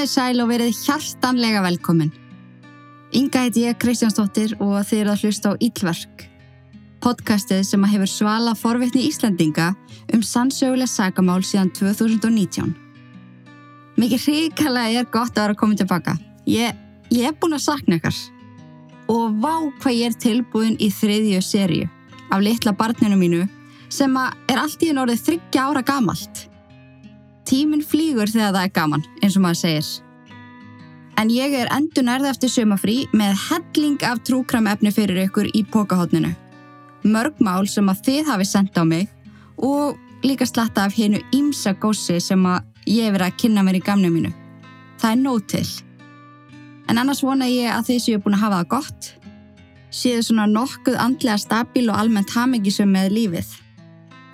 [0.00, 2.08] Komið sæl og verið hjartanlega velkomin.
[3.12, 6.22] Inga heiti ég Kristjánsdóttir og þið eru að hlusta á Íllverk.
[7.04, 9.66] Podcastið sem að hefur svala forvitni Íslandinga
[10.16, 12.72] um sannsöguleg sagamál síðan 2019.
[14.00, 16.16] Mikið hríkalega er gott að vera að koma tilbaka.
[16.48, 16.80] Ég,
[17.12, 18.24] ég er búin að sakna ykkar.
[19.12, 21.92] Og vá hvað ég er tilbúin í þriðju sériu
[22.32, 23.44] af litla barninu mínu
[23.92, 26.46] sem að er allt í enn orðið þryggja ára gamalt.
[27.50, 29.86] Tíminn flýgur þegar það er gaman, eins og maður segir.
[31.18, 36.30] En ég er endur nærða eftir sömafrí með helling af trúkramefni fyrir ykkur í pókahotninu.
[37.10, 39.08] Mörg mál sem að þið hafi sendt á mig
[39.58, 43.78] og líka slatta af hennu ímsa gósi sem að ég hef verið að kynna mér
[43.80, 44.30] í gamnu mínu.
[45.00, 45.66] Það er nóg til.
[46.86, 49.08] En annars vona ég að þið séu búin að hafa það gott.
[49.90, 53.50] Séu svona nokkuð andlega stabíl og almennt hamingisum með lífið.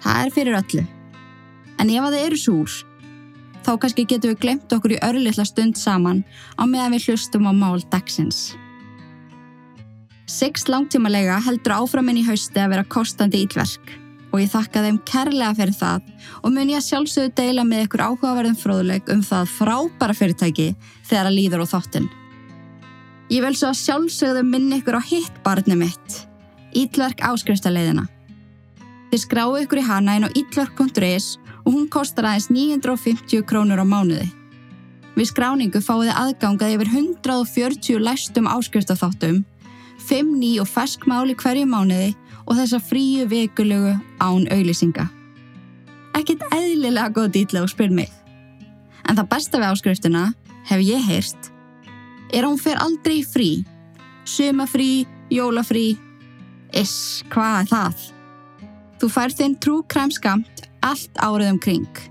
[0.04, 0.84] Það er fyrir öllu.
[1.80, 2.76] En ef að þið eru súr,
[3.67, 6.22] þá kannski getum við glemt okkur í örlittla stund saman
[6.55, 8.55] á meðan við hlustum á mál dagsins.
[10.31, 13.97] Six langtímalega heldur áframinn í hausti að vera kostandi ílverk
[14.33, 16.09] og ég þakka þeim kærlega fyrir það
[16.42, 20.67] og mun ég að sjálfsögðu deila með ykkur áhugaverðum fróðuleik um það frábæra fyrirtæki
[21.06, 22.09] þegar að líður á þáttinn.
[23.31, 26.20] Ég vil svo að sjálfsögðu minna ykkur á hitt barni mitt,
[26.77, 28.05] Ítlverk áskrifstaleðina.
[29.11, 33.86] Þið skráu ykkur í hana inn á ítlverk.is og hún kostar aðeins 950 krónur á
[33.86, 34.28] mánuði.
[35.17, 39.42] Við skráningu fáið þið aðgangað yfir 140 læstum áskriftatháttum,
[40.06, 42.12] 5 ný og fersk máli hverju mánuði
[42.47, 45.09] og þessa fríu vekulegu án auðlýsinga.
[46.17, 48.12] Ekkert eðlilega góð dýtla og spyr mig.
[49.09, 50.25] En það besta við áskriftina,
[50.69, 51.50] hef ég heyrst,
[52.31, 53.50] er að hún fer aldrei frí.
[54.27, 55.97] Sumafrí, jólafrí,
[56.75, 58.06] iss, hvað er það?
[59.00, 62.02] Þú fær þinn trú kræmskamt allt árið um kring.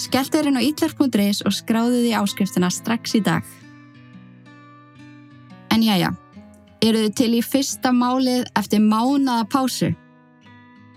[0.00, 3.44] Skellt er inn á ítlark.is og skráðu því áskriftina strax í dag.
[5.74, 6.10] En já, já,
[6.82, 9.92] eru þið til í fyrsta málið eftir mánaða pásu?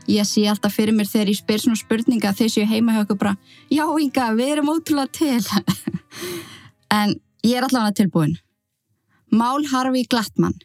[0.07, 3.35] Ég sé alltaf fyrir mér þegar ég spyr svona spurninga ég heima hjá okkur bara
[3.69, 5.43] Já, Inga, við erum ótrúlega til.
[6.99, 8.37] en ég er allavega tilbúin.
[9.31, 10.55] Mál Harfi Glattmann,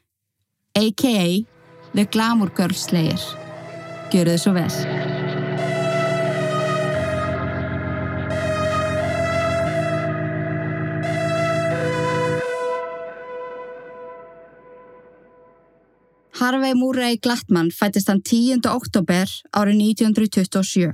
[0.78, 1.42] a.k.a.
[1.94, 3.18] The Glamour Girl Slayer.
[4.12, 5.21] Gjöru þið svo vel.
[16.42, 18.64] Harvey Murray Glattmann fættist hann 10.
[18.66, 20.88] oktober árið 1927.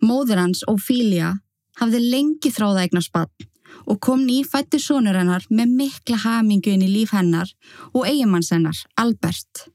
[0.00, 1.34] Móður hans, Ophelia,
[1.76, 3.48] hafði lengi þráða eignar spann
[3.84, 7.52] og kom nýfætti sónur hennar með mikla hamingu inn í líf hennar
[7.90, 9.66] og eigimanns hennar, Albert.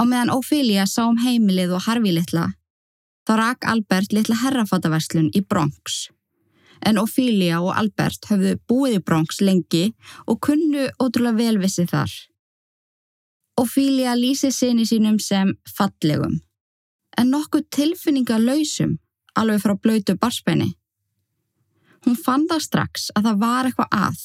[0.00, 2.46] Á meðan Ophelia sá um heimilið og Harvey litla,
[3.28, 6.06] þá rak Albert litla herrafattaverslun í Bronx.
[6.80, 9.90] En Ophelia og Albert höfðu búið í Bronx lengi
[10.24, 12.16] og kunnu ótrúlega velvissi þar.
[13.60, 16.38] Ophelia lýsi sinni sínum sem fallegum,
[17.18, 18.94] en nokkuð tilfinninga lausum
[19.36, 20.70] alveg frá blöytu barspenni.
[22.06, 24.22] Hún fann það strax að það var eitthvað að.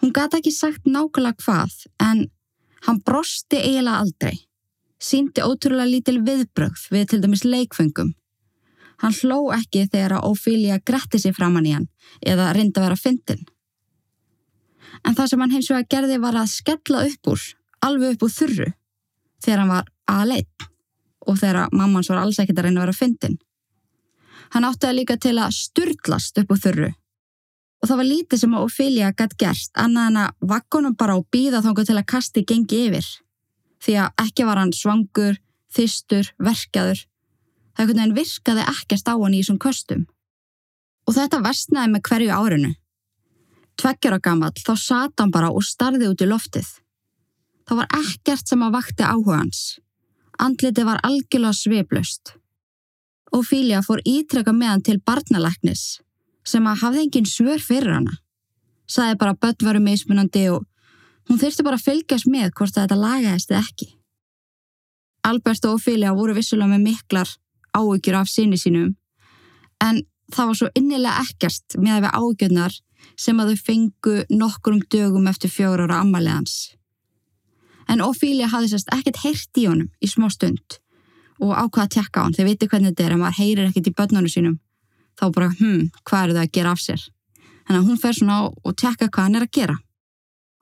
[0.00, 2.24] Hún gata ekki sagt nákvæmlega hvað, en
[2.86, 4.34] hann brosti eiginlega aldrei.
[5.02, 8.14] Sýndi ótrúlega lítil viðbrögð við til dæmis leikfengum.
[9.02, 11.90] Hann hló ekki þegar að Ophelia gretti sig framann í hann
[12.24, 13.44] eða reyndi að vera fyndin.
[15.04, 17.50] En það sem hann hins vegar gerði var að skella upp úr
[17.86, 18.68] alveg upp úr þurru
[19.42, 20.68] þegar hann var aðleitt
[21.26, 23.38] og þegar mammans var alls ekkert að reyna að vera fyndin.
[24.52, 26.90] Hann átti að líka til að sturdlast upp úr þurru
[27.82, 31.20] og það var lítið sem að Ophelia gætt gerst annað en að vakkonum bara á
[31.34, 33.08] býða þángu til að kasti gengi yfir
[33.82, 35.38] því að ekki var hann svangur,
[35.74, 37.00] þystur, verkaður.
[37.72, 40.04] Það einhvern veginn virkaði ekkert á hann í þessum köstum.
[41.08, 42.70] Og þetta vestnaði með hverju árinu.
[43.80, 46.68] Tveggjara gammal þá sat hann bara og starði út í loftið.
[47.72, 49.60] Það var ekkert sem að vakti áhuga hans.
[50.44, 52.34] Andliti var algjörlega sveiblust.
[53.32, 55.84] Ophelia fór ítreka með hann til barnalæknis
[56.44, 58.18] sem að hafði engin svör fyrir hana.
[58.84, 60.66] Saði bara börn varu meðsmunandi og
[61.30, 63.88] hún þurfti bara að fylgjast með hvort þetta lagaðist eða ekki.
[65.30, 67.32] Albert og Ophelia voru vissulega með miklar
[67.72, 68.92] áhugjur af sinni sínum
[69.80, 72.78] en það var svo innilega ekkert með að við áhugjurnar
[73.16, 76.76] sem að þau fengu nokkur um dögum eftir fjóra ára ammaliðans.
[77.90, 80.78] En Ophelia hafði sérst ekkert heyrt í honum í smá stund
[81.42, 82.34] og ákvaða að tekka á hann.
[82.36, 84.58] Þeir viti hvernig þetta er, en maður heyrir ekkert í börnunum sínum.
[85.18, 87.06] Þá bara, hm, hvað eru það að gera af sér?
[87.66, 89.76] Þannig að hún fer svona á og tekka hvað hann er að gera.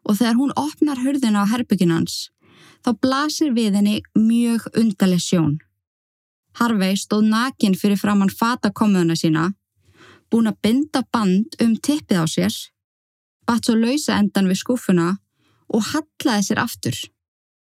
[0.09, 2.31] Og þegar hún opnar hörðina á herbyggin hans,
[2.85, 5.59] þá blasir við henni mjög undarleg sjón.
[6.57, 9.51] Harvey stóð nakin fyrir framann fatakomuðuna sína,
[10.31, 12.55] búin að binda band um tippið á sér,
[13.47, 15.19] batt svo lausa endan við skúfuna
[15.71, 16.99] og hallaði sér aftur,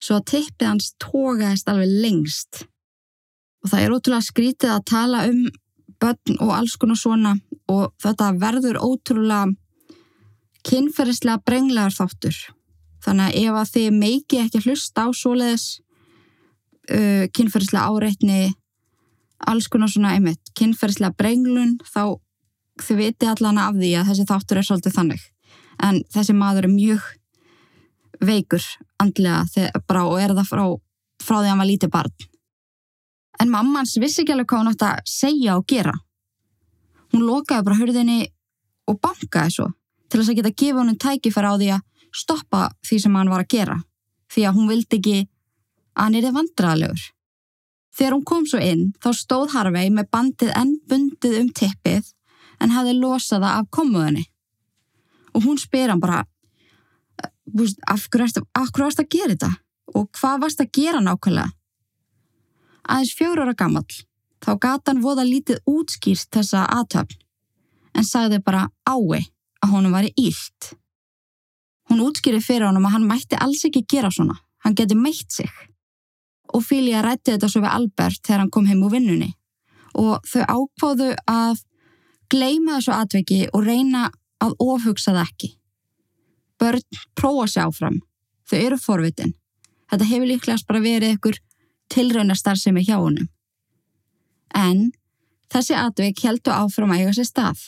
[0.03, 2.65] svo að tippið hans tókaðist alveg lengst.
[3.65, 5.45] Og það er ótrúlega skrítið að tala um
[6.01, 7.35] börn og alls konar svona
[7.71, 9.55] og þetta verður ótrúlega
[10.65, 12.37] kynferðislega brenglegar þáttur.
[13.05, 15.65] Þannig að ef að þið meiki ekki hlusta á svoleiðis
[16.89, 18.53] uh, kynferðislega áreitni,
[19.45, 22.17] alls konar svona einmitt, kynferðislega brenglun, þá
[22.81, 25.27] þið viti allan af því að þessi þáttur er svolítið þannig.
[25.85, 27.05] En þessi maður er mjög
[28.29, 28.65] veikur
[29.01, 30.63] andlega þegar, bara, og er það frá,
[31.23, 32.27] frá því að hann var lítið barn.
[33.41, 35.93] En mammans vissi ekki alveg hvað hún átt að segja og gera.
[37.13, 38.19] Hún lokaði bara hörðinni
[38.89, 39.67] og bankaði svo
[40.09, 41.85] til þess að geta gefa honum tækifæra á því að
[42.15, 43.77] stoppa því sem hann var að gera
[44.31, 45.17] því að hún vildi ekki
[45.95, 47.03] að hann er vandraðalegur.
[47.95, 52.11] Þegar hún kom svo inn þá stóð Harvey með bandið enn bundið um tippið
[52.63, 54.25] en hafði losað það af komuðinni.
[55.35, 56.23] Og hún spyr hann bara
[57.87, 59.51] af hverju varst að gera þetta
[59.95, 61.51] og hvað varst að gera nákvæmlega?
[62.85, 63.85] Aðeins fjóru ára gammal
[64.45, 67.21] þá gata hann voða lítið útskýrt þessa aðtöfn
[67.95, 69.23] en sagði bara ái
[69.63, 70.73] að honum væri ílt.
[71.89, 74.35] Hún útskýri fyrir honum að hann mætti alls ekki gera svona,
[74.65, 75.49] hann geti meitt sig.
[76.53, 79.31] Og Fília rætti þetta svo við Albert þegar hann kom heim úr vinnunni
[79.95, 81.61] og þau ákváðu að
[82.31, 84.09] gleima þessu atveki og reyna
[84.43, 85.49] að ofhugsa það ekki.
[86.65, 86.81] Börn
[87.13, 87.99] prófa sér áfram,
[88.49, 89.35] þau eru forvitin.
[89.91, 91.35] Þetta hefur líklegast bara verið ykkur
[91.93, 93.27] tilraunastar sem er hjá honum.
[94.55, 94.87] En
[95.53, 97.59] þessi atvek heldu áfram að eiga sér stað.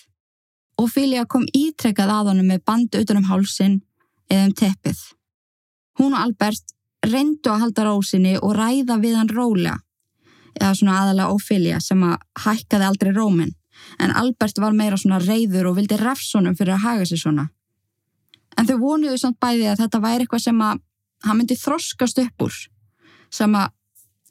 [0.82, 3.78] Ophelia kom ítrekkað að honum með bandu utan um hálsin
[4.30, 5.04] eða um teppið.
[5.98, 6.74] Hún og Albert
[7.06, 9.78] reyndu að halda rósinni og ræða við hann rólega,
[10.58, 13.54] eða svona aðalega Ophelia sem að hækkaði aldrei rómin,
[14.02, 17.48] en Albert var meira svona reyður og vildi refsonum fyrir að haga sig svona.
[18.58, 20.84] En þau vonuðu samt bæði að þetta væri eitthvað sem að
[21.26, 22.56] hann myndi þroskast upp úr,
[23.34, 23.74] sem að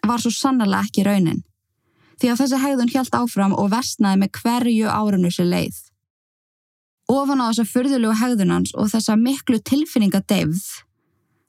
[0.06, 1.42] var svo sannlega ekki raunin.
[2.16, 5.78] Því að þessi hegðun hjælt áfram og vestnaði með hverju árunu sér leið.
[7.12, 10.64] Ofan á þessa förðulegu hegðunans og þessa miklu tilfinningadeyfð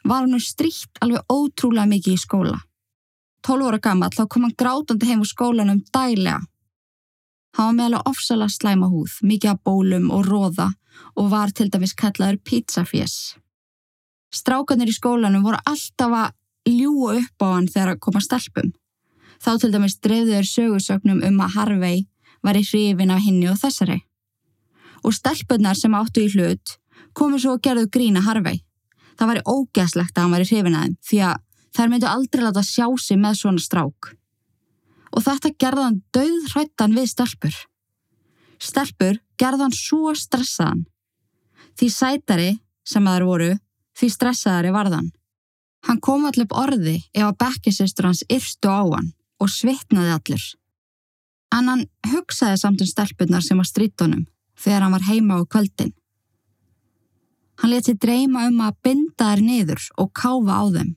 [0.07, 2.59] var hann stríkt alveg ótrúlega mikið í skóla.
[3.47, 6.41] 12 óra gammal þá kom hann grátandi heim úr skólanum dælega.
[7.57, 10.71] Hann var meðal ofsala slæma húð, mikið af bólum og róða
[11.15, 13.35] og var til dæmis kallaður pizzafjess.
[14.33, 18.73] Strákanir í skólanum voru alltaf að ljúa upp á hann þegar að koma stelpum.
[19.43, 22.05] Þá til dæmis drefður sögursögnum um að Harvey
[22.43, 24.01] var í hrifin af hinni og þessari
[25.05, 26.77] og stelpunar sem áttu í hlut
[27.17, 28.61] komu svo og gerðu grína Harvey.
[29.17, 31.43] Það væri ógæslegt að hann væri hrifin að þeim því að
[31.77, 34.11] þær myndu aldrei láta sjá sig með svona strák.
[35.15, 37.55] Og þetta gerðan döð hrættan við stelpur.
[38.61, 40.85] Stelpur gerðan svo stressaðan.
[41.77, 42.49] Því sætari
[42.87, 43.51] sem þær voru,
[43.97, 45.11] því stressaðari varðan.
[45.85, 50.45] Hann kom allir upp orði ef að bekkisistur hans yrstu á hann og svitnaði allir.
[51.53, 54.25] En hann hugsaði samt um stelpunar sem var strítunum
[54.57, 55.93] þegar hann var heima á kvöldin.
[57.61, 60.91] Hann leti dreyma um að binda þær niður og káfa á þeim.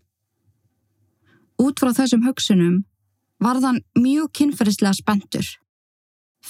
[1.61, 2.80] Út frá þessum hugsunum
[3.40, 5.46] var þann mjög kynferðislega spentur.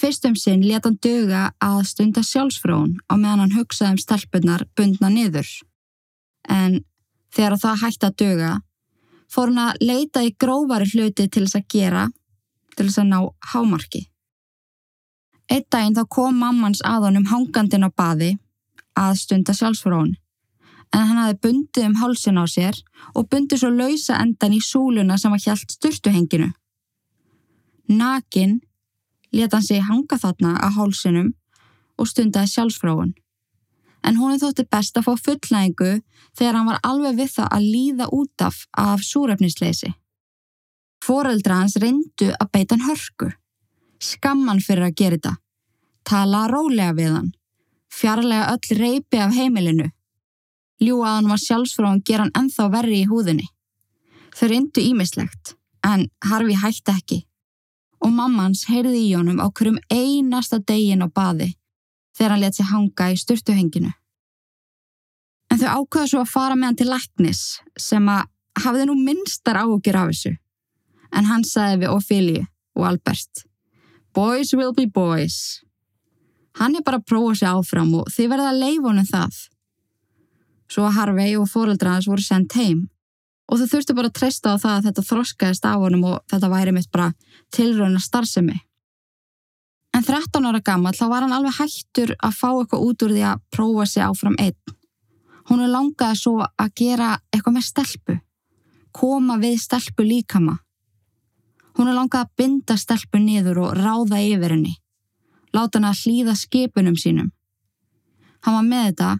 [0.00, 4.62] Fyrst um sinn leta hann döga að stunda sjálfsfrón á meðan hann hugsaði um stelpunar
[4.76, 5.48] bundna niður.
[6.48, 6.78] En
[7.34, 8.52] þegar það hætti að döga,
[9.28, 12.06] fór hann að leita í grófari hluti til þess að gera,
[12.76, 13.18] til þess að ná
[13.52, 14.06] hámarki.
[15.50, 18.30] Eitt daginn þá kom mammans að honum hangandin á baði
[18.96, 20.14] að stunda sjálfsfrón.
[20.96, 22.80] En hann hafi bundið um hálsin á sér
[23.12, 26.48] og bundið svo lausa endan í súluna sem var hjælt styrtuhenginu.
[27.90, 28.60] Nakin
[29.32, 31.32] leta hann sig hanga þarna á hálsinum
[31.98, 33.12] og stundaði sjálfsfróun.
[34.04, 36.00] En hún er þótti best að fá fullnægingu
[36.38, 39.92] þegar hann var alveg við það að líða út af af súrefnisleysi.
[41.04, 43.30] Fóreldra hans reyndu að beita hann hörku
[44.00, 45.34] skamman fyrir að gera þetta,
[46.08, 47.32] tala rólega við hann,
[47.92, 49.90] fjarlæga öll reypi af heimilinu,
[50.80, 53.48] ljúa að hann var sjálfsfráðan gera hann enþá verri í húðinni.
[54.36, 57.18] Þau reyndu ímislegt, en Harfi hætti ekki
[58.00, 61.52] og mammans heyrði í honum á hverjum einasta degin á baði
[62.16, 63.92] þegar hann let sér hanga í styrtuhenginu.
[65.50, 67.42] En þau ákvaða svo að fara með hann til læknis
[67.78, 68.28] sem að
[68.64, 70.34] hafði nú minnstar ágjur af þessu.
[71.16, 72.44] En hann sagði við Ophelia
[72.78, 73.46] og Albert
[74.14, 75.62] Boys will be boys.
[76.58, 79.36] Hann er bara að prófa sig áfram og þið verða að leifa honum það.
[80.70, 82.88] Svo Harvey og fóreldraðans voru sendt heim
[83.50, 86.50] og þau þurftu bara að treysta á það að þetta þroskaðist á honum og þetta
[86.52, 87.12] væri mitt bara
[87.54, 88.60] tilröðna starfsemi.
[89.90, 93.10] En En 13 ára gammal þá var hann alveg hættur að fá eitthvað út úr
[93.12, 94.76] því að prófa sig áfram einn.
[95.50, 98.16] Hún er langaði svo að gera eitthvað með stelpu.
[98.96, 100.54] Koma við stelpu líkama.
[101.76, 104.76] Hún er langaði að binda stelpu niður og ráða yfir henni.
[105.52, 107.32] Láta hann að hlýða skipunum sínum.
[108.46, 109.10] Hann var með þetta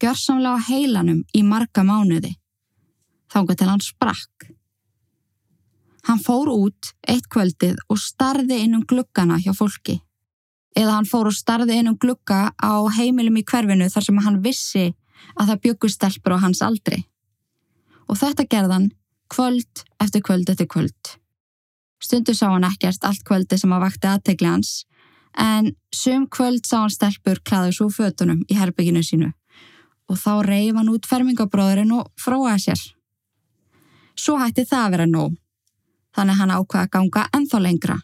[0.00, 2.32] gjörsamlega heilanum í marga mánuði.
[3.30, 4.50] Þángu til hann sprakk.
[6.08, 10.00] Hann fór út eitt kvöldið og starði inn um gluggana hjá fólki.
[10.76, 14.40] Eða hann fór og starði inn um glugga á heimilum í hverfinu þar sem hann
[14.42, 14.86] vissi
[15.36, 17.02] að það byggur stelpur á hans aldri.
[18.08, 18.90] Og þetta gerðan
[19.30, 21.16] kvöld eftir kvöld eftir kvöld.
[22.00, 24.84] Stundu sá hann ekkert allt kvöldi sem að vakti aðtegli hans
[25.38, 29.28] en sum kvöld sá hann stelpur klæður svo fötunum í herbygginu sínu
[30.10, 32.80] og þá reyf hann út fermingabróðurinn og fróaði sér.
[34.20, 35.36] Svo hætti það að vera nóg
[36.16, 37.96] þannig hann ákvaði að ganga enþá lengra.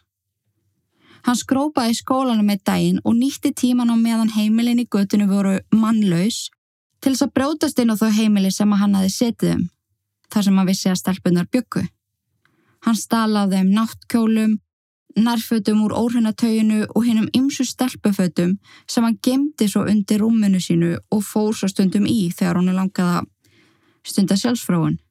[1.27, 6.47] Hann skrópaði skólanum með daginn og nýtti tíman á meðan heimilin í göttinu voru mannlaus
[7.03, 9.65] til þess að brótast inn á þau heimili sem hann hafi setið um,
[10.31, 11.83] þar sem hann vissi að stelpunar byggu.
[12.87, 14.53] Hann stalaði um náttkjólum,
[15.17, 18.55] nærfötum úr óhrunatauinu og hinnum ymsu stelpufötum
[18.87, 23.19] sem hann gemdi svo undir rúmunu sínu og fór svo stundum í þegar hann langaði
[23.19, 23.29] að
[24.07, 25.01] stunda sjálfsfráun.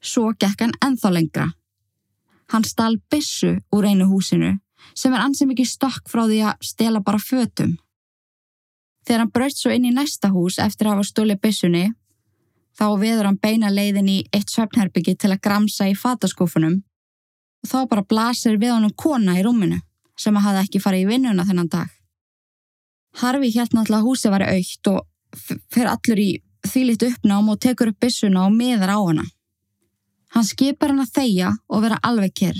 [0.00, 1.48] Svo gekk hann enþá lengra.
[2.52, 4.56] Hann stal bissu úr einu húsinu
[4.96, 7.76] sem er ansið mikið stokk frá því að stela bara fötum.
[9.06, 11.84] Þegar hann bröst svo inn í næsta hús eftir að hafa stólið bissunni,
[12.78, 16.80] þá veður hann beina leiðin í eitt svefnherbyggi til að gramsa í fataskófunum
[17.58, 19.80] og þá bara blasir við honum kona í rúminu
[20.18, 21.88] sem að hafa ekki farið í vinnuna þennan dag.
[23.18, 26.30] Harfi helt náttúrulega að húsi var aukt og fer allur í
[26.68, 29.24] þýlitt uppnám og tekur upp bissuna og miðar á hana.
[30.34, 32.58] Hann skipar hann að þeia og vera alveg kyrr.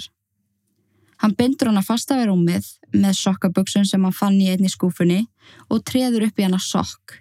[1.18, 5.24] Hann bindur hann að fasta við rúmið með sokkaböksun sem hann fann í einni skúfunni
[5.68, 7.18] og treður upp í hann að sokk.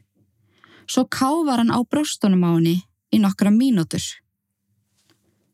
[0.88, 2.78] Svo kávar hann á brjóstunum á henni
[3.12, 4.04] í nokkra mínútur.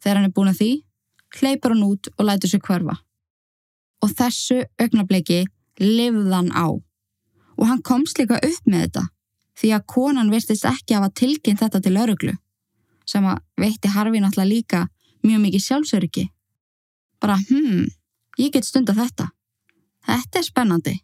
[0.04, 0.72] Þegar hann er búin að því,
[1.40, 3.00] hleypar hann út og lætur sig hverfa.
[4.04, 5.46] Og þessu augnabliki
[5.80, 6.68] livðan á.
[7.56, 9.08] Og hann komst líka upp með þetta
[9.58, 12.34] því að konan virtist ekki að hafa tilkynnt þetta til öruglu
[13.06, 14.82] sem að veitti Harfi náttúrulega líka
[15.24, 16.26] mjög mikið sjálfsöryggi.
[17.22, 17.88] Bara, hmm,
[18.40, 19.30] ég get stunda þetta.
[20.04, 20.96] Þetta er spennandi.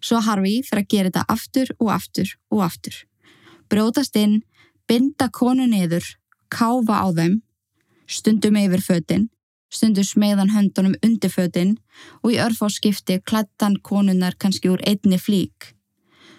[0.00, 2.94] Svo Harfi fyrir að gera þetta aftur og aftur og aftur.
[3.68, 4.42] Brótast inn,
[4.88, 6.04] binda konu niður,
[6.48, 7.40] káfa á þeim,
[8.06, 9.26] stundum yfir fötinn,
[9.68, 11.76] stundum smeiðan höndunum undir fötinn
[12.22, 15.74] og í örfáskipti klættan konunar kannski úr einni flík.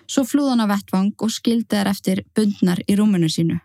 [0.10, 3.60] Svo flúðan á vettvang og skildaðar eftir bundnar í rúmunu sínu.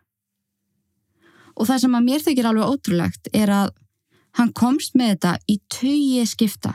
[1.54, 3.74] Og það sem að mér þykir alveg ótrúlegt er að
[4.38, 6.74] hann komst með þetta í tögi skipta.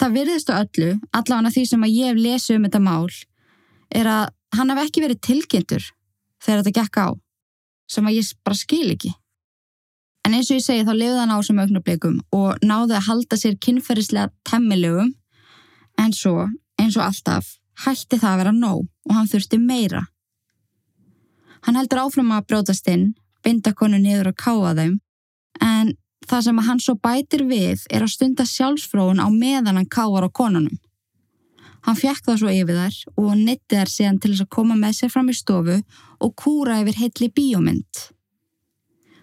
[0.00, 3.08] Það virðist á öllu, allavega því sem að ég hef lesið um þetta mál,
[3.92, 5.88] er að hann hef ekki verið tilkynntur
[6.40, 7.08] þegar þetta gekk á,
[7.90, 9.12] sem að ég bara skil ekki.
[10.24, 13.38] En eins og ég segi þá lefði hann á sem augnablikum og náði að halda
[13.40, 15.14] sér kynferðislega temmilögum,
[16.00, 16.46] en svo,
[16.80, 20.04] eins og alltaf, hætti það að vera nóg og hann þurfti meira.
[21.64, 23.10] Hann heldur áfram að brótast inn
[23.44, 24.98] binda konu niður og káa þeim
[25.64, 25.94] en
[26.28, 30.30] það sem hann svo bætir við er að stunda sjálfsfróun á meðan hann káar á
[30.30, 30.78] konunum.
[31.86, 34.96] Hann fjekk það svo yfir þær og nitti þær síðan til þess að koma með
[34.98, 35.76] sér fram í stofu
[36.20, 38.02] og kúra yfir heitli bíómynd.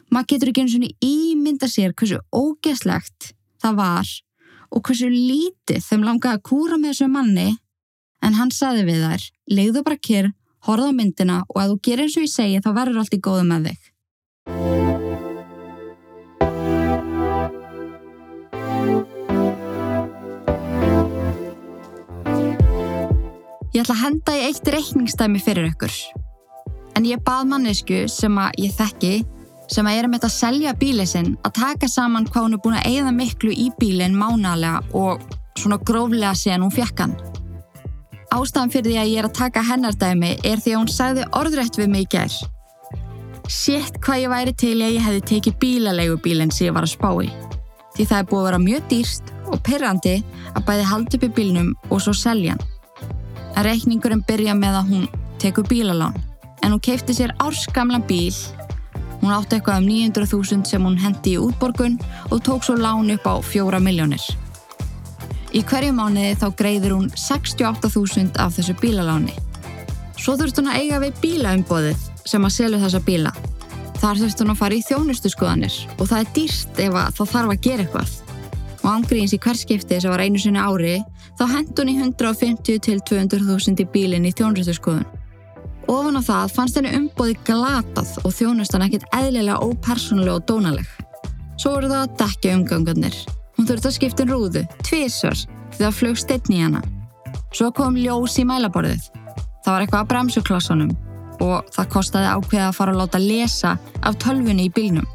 [0.10, 4.14] Maður getur ekki eins og ímynda sér hversu ógeslegt það var
[4.74, 7.50] og hversu lítið þeim langaði að kúra með þessu manni
[8.26, 10.32] en hann saði við þær, leiðu bara kyrr,
[10.66, 13.22] horða á myndina og að þú gerir eins og ég segi þá verður allt í
[13.22, 13.92] góðu með þig.
[23.78, 25.94] Ég ætla að henda í eitt reikningstæmi fyrir ykkur.
[26.98, 29.12] En ég bað mannesku sem að ég þekki,
[29.70, 32.64] sem að er um þetta að selja bílið sinn, að taka saman hvað hún er
[32.64, 35.22] búin að eigða miklu í bílinn mánalega og
[35.62, 37.18] svona gróflega síðan hún fjekk hann.
[38.34, 41.78] Ástafan fyrir því að ég er að taka hennardæmi er því að hún sagði orðrætt
[41.78, 42.57] við mig í gerð.
[43.48, 46.98] Sétt hvað ég væri til að ég hefði tekið bílalegu bílinn sem ég var að
[46.98, 47.30] spá í.
[47.96, 50.16] Því það er búið að vera mjög dýrst og perrandi
[50.52, 52.66] að bæði halda upp í bílnum og svo selja hann.
[53.56, 55.06] En reikningurinn byrja með að hún
[55.40, 56.18] tekur bílalán.
[56.60, 58.36] En hún keipti sér árskamlan bíl.
[59.22, 61.96] Hún átti eitthvað um 900.000 sem hún hendi í útborgun
[62.28, 64.28] og tók svo lán upp á 4 miljónir.
[65.56, 69.40] Í hverju mánuði þá greiður hún 68.000 af þessu bílaláni.
[70.20, 73.34] Svo þurft hún að eiga við bílaumbóðið sem að selja þessa bíla.
[73.98, 77.54] Þar þurft hún að fara í þjónustu skoðanir og það er dýrst ef það þarf
[77.54, 78.12] að gera eitthvað.
[78.78, 81.00] Og ángríns í hverskipti sem var einu sinni ári
[81.40, 85.08] þá hendt hún í 150 til 200.000 í bílinn í þjónrættuskoðun.
[85.88, 90.88] Ofan á það fannst henni umbóði glatað og þjónustan ekkit eðlilega ópersonlega og dónaleg.
[91.58, 93.18] Svo voru það að dekja umgangarnir.
[93.58, 95.40] Hún þurfti að skipta um rúðu, tvísvar,
[95.74, 96.84] því það flög steitni í hana.
[97.56, 99.10] Svo kom ljós í mælaborðið.
[99.66, 100.96] Það var eitthvað að bremsuklossunum
[101.44, 105.08] og það kostiði ákveða að fara að láta lesa af tölfunni í bílnum.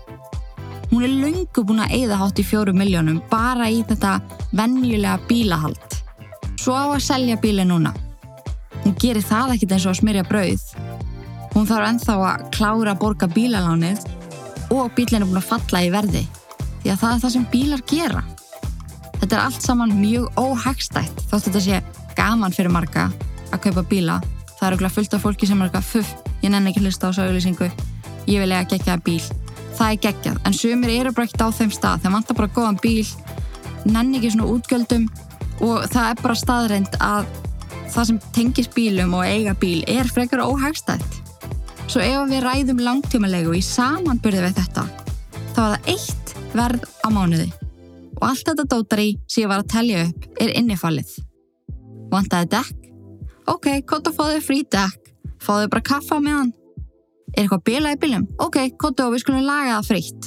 [0.93, 4.19] Hún er lungu búin að eigða hátt í fjóru miljónum bara í þetta
[4.53, 5.97] vennjulega bílahald.
[6.61, 7.95] Svo á að selja bíli núna.
[8.83, 10.67] Hún gerir það ekkit eins og að smyrja brauð.
[11.55, 14.05] Hún þarf enþá að klára að borga bílalánið
[14.73, 16.23] og bílinn er búin að falla í verði.
[16.83, 18.23] Því að það er það sem bílar gera.
[19.23, 21.83] Þetta er allt saman mjög óhagstætt þótt þetta sé
[22.19, 23.09] gaman fyrir marga
[23.53, 24.21] að kaupa bíla.
[24.63, 27.17] Það er okkur fullt af fólki sem er eitthvað fuff, ég nenni ekki hlusta á
[27.17, 27.67] sögulýsingu,
[28.31, 29.23] ég vil eiga gegjaða bíl.
[29.75, 32.79] Það er geggjað, en sumir eru bara ekkert á þeim stað, þeim vantar bara góðan
[32.79, 33.09] bíl
[33.91, 35.09] nenni ekki svona útgjöldum
[35.67, 37.27] og það er bara staðreind að
[37.93, 41.19] það sem tengis bílum og eiga bíl er frekar óhagstætt.
[41.91, 44.87] Svo ef við ræðum langtímalegu í samanbyrði við þetta
[45.57, 47.49] þá er það eitt verð á mánuði.
[48.21, 51.17] Og allt þetta dótar í sem ég var að telja upp er innifallið
[52.13, 52.82] Vantaði dekk?
[53.51, 54.65] Ok, fá þau frí
[55.43, 56.53] fá þau bara kaffa með hann
[57.33, 58.25] Er eitthvað bíla í bílum?
[58.45, 60.27] Ok, kottu og við skulum laga það fritt.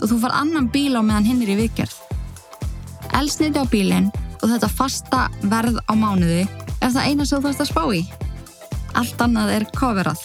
[0.00, 1.96] Og þú far annan bíl á meðan hinn er í vikjörð.
[3.18, 4.08] Elsniti á bílinn
[4.40, 6.46] og þetta fasta verð á mánuði
[6.80, 8.00] er það eina sem þú þarfst að spá í.
[8.96, 10.24] Allt annað er coverað.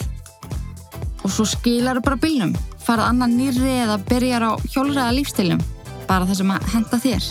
[1.20, 2.56] Og svo skilar þú bara bílnum.
[2.80, 5.60] Farað annan nýri eða byrjar á hjólræða lífstilum.
[6.08, 7.28] Bara það sem að henda þér.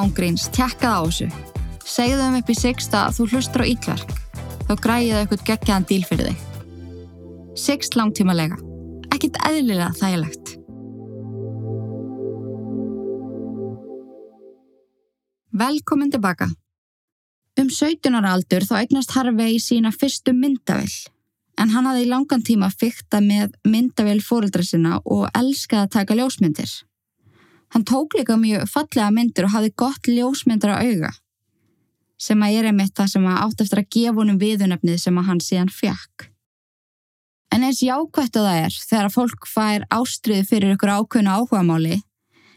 [0.00, 1.30] Ángríns, tjekkað á þessu.
[1.90, 4.10] Segðu þeim upp í sixta að þú hlustur á ítverk.
[4.68, 6.42] Þá græði þau eitthvað geggjaðan díl fyrir þig.
[7.58, 8.58] Sixt langtímalega.
[9.10, 10.52] Ekkit eðlilega þægilegt.
[15.60, 16.46] Velkomin tilbaka.
[17.58, 20.94] Um 17 ára aldur þá eignast Harvey sína fyrstu myndavill.
[21.58, 26.16] En hann hafði í langan tíma fykta með myndavill fóruldra sinna og elskaði að taka
[26.20, 26.70] ljósmyndir.
[27.74, 31.10] Hann tók líka mjög fallega myndir og hafði gott ljósmyndir á auga.
[32.20, 35.28] Sem að er einmitt það sem að átt eftir að gefa honum viðunöfnið sem að
[35.30, 36.26] hann síðan fjakk.
[37.50, 41.96] En eins jákvætt að það er þegar fólk fær ástriðu fyrir ykkur ákveðnu áhugamáli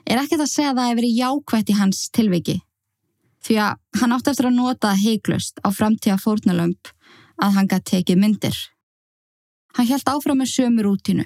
[0.03, 2.57] er ekkert að segja að það hefur verið jákvætt í hans tilviki.
[3.43, 6.91] Því að hann átti eftir að nota heiklust á framtíða fórnalömp
[7.43, 8.57] að hann gæti tekið myndir.
[9.73, 11.25] Hann held áfram með sömu rútinu,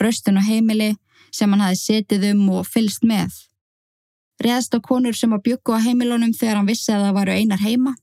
[0.00, 0.94] bröstun og heimili
[1.34, 3.34] sem hann hafi setið um og fylst með.
[4.40, 7.60] Reðst á konur sem að byggu á heimilunum þegar hann vissi að það varu einar
[7.60, 7.96] heima,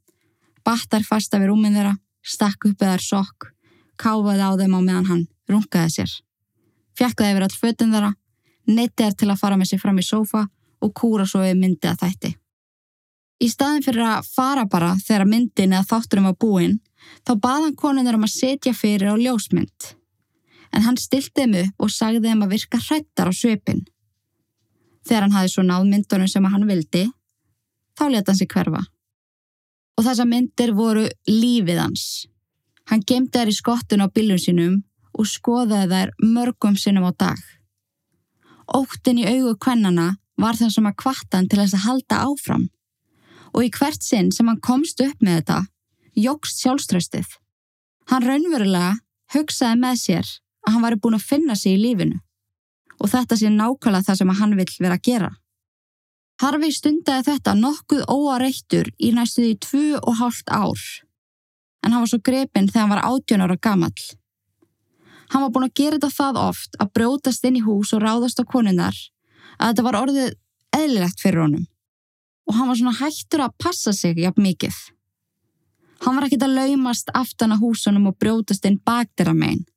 [0.63, 3.54] battar fasta við rúmin þeirra, stakk upp eðar sokk
[4.00, 6.13] káfaði á þeim á meðan hann rungaði sér.
[6.98, 8.12] Fjakkaði yfir all fötun þara,
[8.68, 10.46] neytti er til að fara með sér fram í sófa
[10.80, 12.34] og kúra svo við myndi að þætti.
[13.39, 16.80] Í staðin fyrir að fara bara þegar myndin eða þátturum var búinn,
[17.24, 19.94] þá baðan konunir um að setja fyrir á ljósmynd.
[20.76, 23.86] En hann stilti þeim upp og sagði þeim að virka hrættar á svipin.
[25.08, 27.06] Þegar hann hafi svo náð myndunum sem hann vildi,
[27.98, 28.84] þá leta hann sig hverfa.
[29.98, 32.06] Og þessa myndir voru lífið hans.
[32.90, 34.78] Hann gemdi þær í skottun á bílun sínum
[35.14, 37.40] og skoðaði þær mörgum sinnum á dag.
[38.70, 42.70] Óttin í augu kvennana var það sem að kvarta hann til þess að halda áfram
[43.50, 45.60] og í hvert sinn sem hann komst upp með þetta
[46.20, 47.28] jógst sjálfströstið.
[48.10, 49.00] Hann raunverulega
[49.34, 50.34] hugsaði með sér
[50.66, 52.20] að hann væri búin að finna sig í lífinu
[53.00, 55.30] og þetta sé nákvæmlega það sem hann vill vera að gera.
[56.40, 60.84] Harfi stundaði þetta nokkuð óareittur í næstuði tvu og hálft ár
[61.84, 64.06] en hann var svo grepinn þegar hann var 18 ára gamall.
[65.32, 68.42] Hann var búin að gera þetta það oft að brjótast inn í hús og ráðast
[68.42, 68.96] á konunnar
[69.58, 70.32] að þetta var orðið
[70.76, 71.68] eðlilegt fyrir honum
[72.50, 74.78] og hann var svona hættur að passa sig jafn mikið.
[76.02, 79.68] Hann var ekkit að laumast aftan að húsunum og brjótast inn bakdera megin.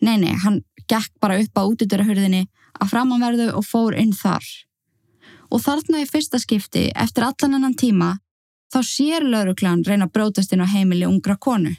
[0.00, 2.46] Nei, nei, hann gekk bara upp á útidurahörðinni
[2.78, 4.44] að framanverðu og fór inn þar.
[5.50, 8.18] Og þarna í fyrsta skipti, eftir allan ennan tíma,
[8.72, 11.72] þá sér lauruglan reyna brótast inn á heimili ungra konu.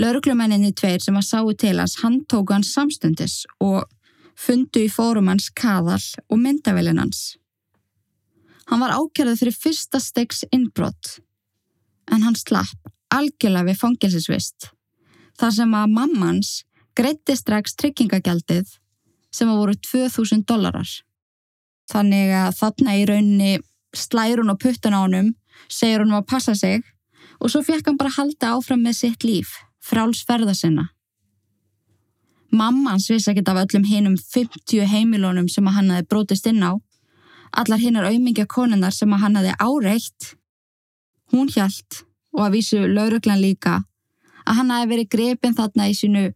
[0.00, 3.88] Lauruglumenninni tveir sem að sáu til hans handtóku hans samstundis og
[4.38, 7.36] fundu í fórum hans kaðal og myndavelin hans.
[8.70, 11.18] Hann var ákjörðið fyrir fyrsta stegs innbrott
[12.10, 14.70] en hann slapp algjörlega við fangilsisvist
[15.40, 16.52] þar sem að mammans
[17.00, 18.76] greitti strax tryggingagjaldið
[19.32, 20.90] sem að voru 2000 dólarar.
[21.90, 23.52] Þannig að þarna í raunni
[23.96, 25.32] slærun og puttun á honum
[25.68, 26.84] segir hún að passa sig
[27.40, 30.90] og svo fekk hann bara halda áfram með sitt líf, frálsferða sinna.
[32.50, 36.76] Mamma hans vissi ekkert af öllum hinum 50 heimilónum sem hann hefði brótist inn á,
[37.50, 40.34] Allar hinnar auðmingja konunnar sem að hann hafi áreitt.
[41.32, 42.04] Hún hjælt
[42.36, 43.80] og að vísu lauruglan líka
[44.44, 46.28] að hann hafi verið grepin þarna í sínu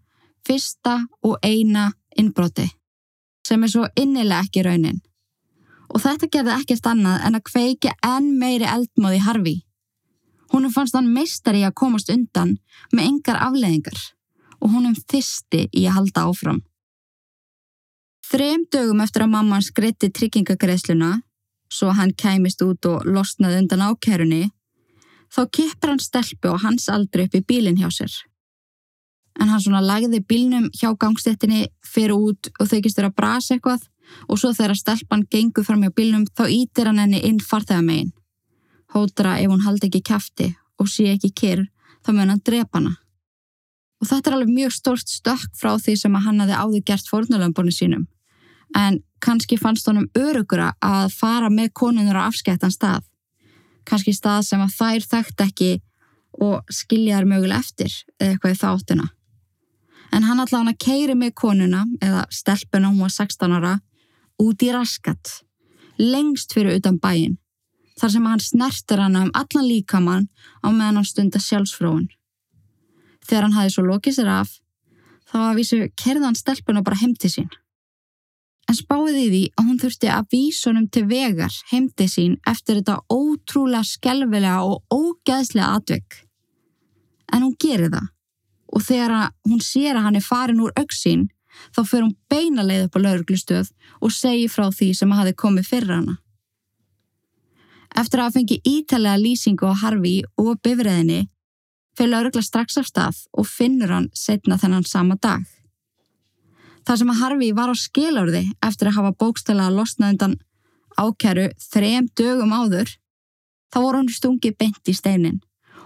[0.46, 2.68] fyrsta og eina innbroti
[3.44, 5.02] sem er svo innilega ekki raunin.
[5.92, 9.57] Og þetta gerði ekkert annað en að kveiki enn meiri eldmóði Harfi.
[10.52, 12.57] Húnum fannst hann meistar í að komast undan
[12.92, 14.00] með engar afleðingar
[14.61, 16.62] og húnum þysti í að halda áfram.
[18.24, 21.18] Þrem dögum eftir að mamman skreitti tryggingagreðsluna,
[21.68, 24.46] svo hann kæmist út og losnaði undan ákerunni,
[25.28, 28.14] þá kippur hann stelpu og hans aldri upp í bílinn hjá sér.
[29.40, 33.88] En hann svona lagði bílnum hjá gangstettinni fyrir út og þykist að brasa eitthvað
[34.29, 38.12] og svo þegar stelpan gengur fram hjá bílnum þá ítir hann henni inn farþegamegin.
[38.94, 41.64] Hótra ef hún haldi ekki kæfti og sé ekki kyrr
[42.05, 42.94] þá mun hann drepa hana.
[44.03, 47.11] Og þetta er alveg mjög stórt stökk frá því sem að hann hafi áður gert
[47.11, 48.07] fórnulömbunni sínum.
[48.77, 53.07] En kannski fannst honum örugura að fara með konunur á afskættan stað.
[53.88, 55.70] Kannski stað sem að þær þekkt ekki
[56.44, 59.07] og skilja þær möguleg eftir eða eitthvað í þáttina.
[60.14, 63.72] En hann hann að keiri með konuna, eða stelpuna, hún var 16 ára,
[64.38, 65.40] út í raskat,
[65.98, 67.38] lengst fyrir utan bæin,
[67.98, 70.29] þar sem hann snertir hana um allan líkamann
[70.62, 72.07] á meðan hann stunda sjálfsfróun.
[73.27, 74.55] Þegar hann hafi svo lokið sér af,
[75.31, 77.50] þá að vísu kerði hann stelpuna bara heim til sín.
[78.70, 82.79] En spáði því að hún þurfti að vísa honum til vegar heim til sín eftir
[82.81, 86.22] þetta ótrúlega skelvilega og ógeðslega atvegg.
[87.35, 88.13] En hún gerir það
[88.74, 91.28] og þegar hún sér að hann er farin úr auksín
[91.74, 95.68] þá fyrir hún beina leið upp á lauruglustöð og segi frá því sem hafi komið
[95.70, 96.16] fyrir hana.
[97.94, 101.28] Eftir að fengi ítalega lýsingu á Harfi og bifræðinni
[101.94, 105.44] fyrir laurugla strax af stað og finnur hann setna þennan sama dag.
[106.84, 110.37] Það sem að Harfi var á skilárði eftir að hafa bókstæla að losna undan
[110.98, 112.90] ákæru þrem dögum áður,
[113.70, 115.40] þá voru hann stungi beint í steinin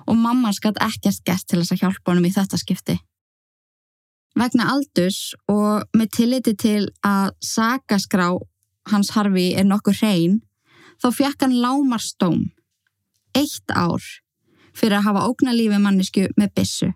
[0.08, 2.96] og mamma skatt ekkert gert til þess að hjálpa honum í þetta skipti.
[4.38, 8.30] Vegna aldurs og með tilliti til að sakaskrá
[8.92, 10.40] hans Harfi er nokkur hrein,
[11.02, 12.46] þá fjekk hann lámarstóm,
[13.36, 14.02] eitt ár,
[14.76, 16.92] fyrir að hafa ógnalífi mannisku með bissu,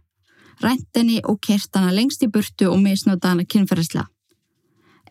[0.62, 4.09] ræntinni og kertana lengst í burtu og misnóta hana kynferðislega.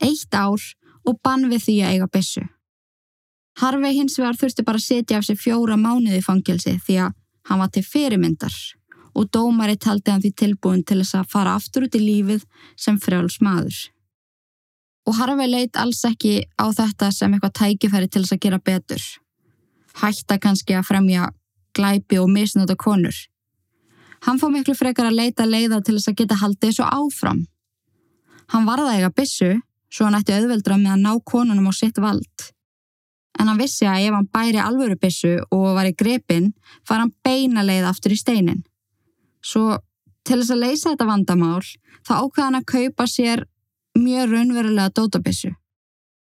[0.01, 0.63] Eitt ár
[1.05, 2.45] og bann við því að eiga bissu.
[3.61, 7.17] Harfi hins vegar þurfti bara að setja af sig fjóra mánuði fangilsi því að
[7.49, 8.53] Hann var til fyrirmyndar
[9.17, 12.45] og dómari taldi hann því tilbúin til þess að fara aftur út í lífið
[12.79, 13.79] sem frjáls maður.
[15.09, 19.03] Og Harvey leitt alls ekki á þetta sem eitthvað tækifæri til þess að gera betur.
[20.01, 21.31] Hætta kannski að fremja
[21.75, 23.15] glæpi og misnóta konur.
[24.21, 27.43] Hann fóð miklu frekar að leita leiða til þess að geta haldið þessu áfram.
[28.53, 29.55] Hann varða eiga bissu
[29.91, 32.51] svo hann ætti auðveldra með að ná konunum á sitt vald
[33.39, 36.51] en hann vissi að ef hann bæri alvörubissu og var í grepin
[36.87, 38.63] far hann beina leið aftur í steinin.
[39.41, 39.79] Svo
[40.27, 41.63] til þess að leysa þetta vandamál
[42.05, 43.45] þá ákveða hann að kaupa sér
[43.97, 45.53] mjög raunverulega dótabissu.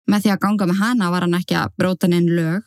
[0.09, 2.63] Með því að ganga með hana var hann ekki að bróta neinn lög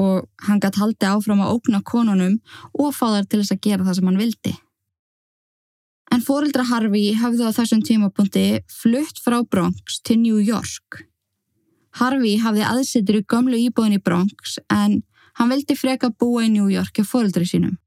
[0.00, 2.40] og hann gætt haldi áfram að ókna konunum
[2.72, 4.54] og fá þar til þess að gera það sem hann vildi.
[6.10, 8.46] En fórildra Harfi hafði á þessum tímapunkti
[8.80, 11.04] flutt frá Bronx til New York
[11.98, 15.00] Harvey hafði aðsettur í gömlu íbúin í Bronx en
[15.38, 17.78] hann vildi freka búa í New York hjá fóröldri sínum.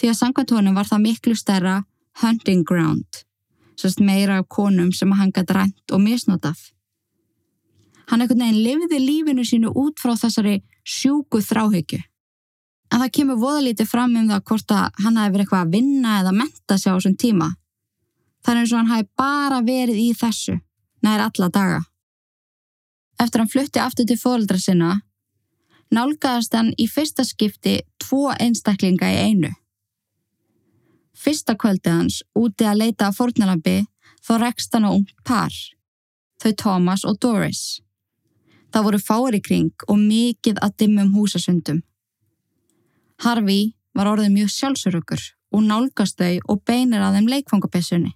[0.00, 1.82] Því að sangvatónum var það miklu stærra
[2.22, 3.24] hunting ground,
[3.78, 6.56] sérst meira af konum sem hann gæti rænt og misnotað.
[8.08, 12.00] Hann ekkert neginn lifði lífinu sínu út frá þessari sjúku þráhyggju.
[12.92, 16.34] En það kemur voðalítið fram um það hvort að hann verið eitthvað að vinna eða
[16.36, 17.48] menta sig á þessum tíma.
[18.44, 20.58] Það er eins og hann hafi bara verið í þessu,
[21.02, 21.80] nær alla daga
[23.24, 24.98] eftir hann flutti aftur til fóldra sinna,
[25.94, 29.52] nálgæðast hann í fyrsta skipti tvo einstaklinga í einu.
[31.14, 33.76] Fyrsta kvöldið hans úti að leita að fórnalambi
[34.24, 35.54] þó rekst hann á ungt par,
[36.42, 37.80] þau Thomas og Doris.
[38.74, 41.84] Það voru fári kring og mikið að dimmum húsasundum.
[43.22, 45.22] Harfi var orðið mjög sjálfsörökur
[45.54, 48.10] og nálgast þau og beinir að þeim leikfangabessunni.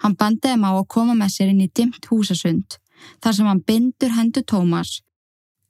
[0.00, 2.78] Hann bandiði má að koma með sér inn í dimmt húsasund
[3.22, 5.00] þar sem hann bindur hendur Tómas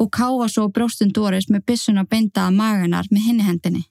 [0.00, 3.82] og káfa svo bróstun Doris með bissuna bindaða maganar með hinni hendinni.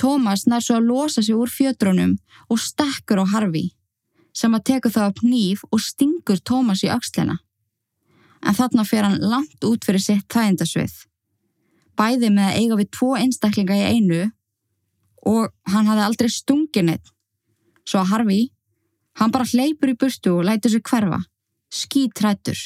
[0.00, 2.16] Tómas nær svo að losa sig úr fjödrónum
[2.48, 3.66] og stekkur á Harfi
[4.32, 7.36] sem að teku það upp nýf og stingur Tómas í aukslena.
[8.46, 10.94] En þarna fer hann langt út fyrir sitt þægindasvið.
[11.98, 14.20] Bæði með að eiga við tvo einstaklinga í einu
[15.26, 17.10] og hann hafði aldrei stungin eitt.
[17.82, 18.42] Svo að Harfi,
[19.18, 21.24] hann bara hleypur í burtu og lætur sig hverfa
[21.72, 22.58] skítrættur.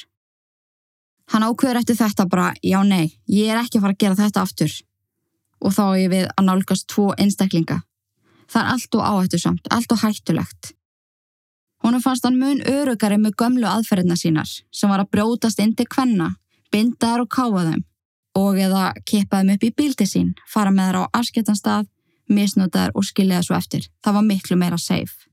[1.33, 4.43] Hann ákveður eftir þetta bara, já nei, ég er ekki að fara að gera þetta
[4.43, 4.75] aftur.
[5.62, 7.83] Og þá er ég við að nálgast tvo einstaklinga.
[8.53, 10.73] Það er allt og áhættu samt, allt og hættulegt.
[11.83, 15.88] Húnum fannst hann mun örugari með gömlu aðferðina sínar sem var að brjótast inn til
[15.91, 16.29] kvenna,
[16.71, 17.83] binda þær og káfa þeim
[18.38, 21.88] og eða kippa þeim upp í bílti sín, fara með þær á afskettanstað,
[22.33, 23.88] misnóta þær og skilja svo eftir.
[24.05, 25.29] Það var miklu meira safe.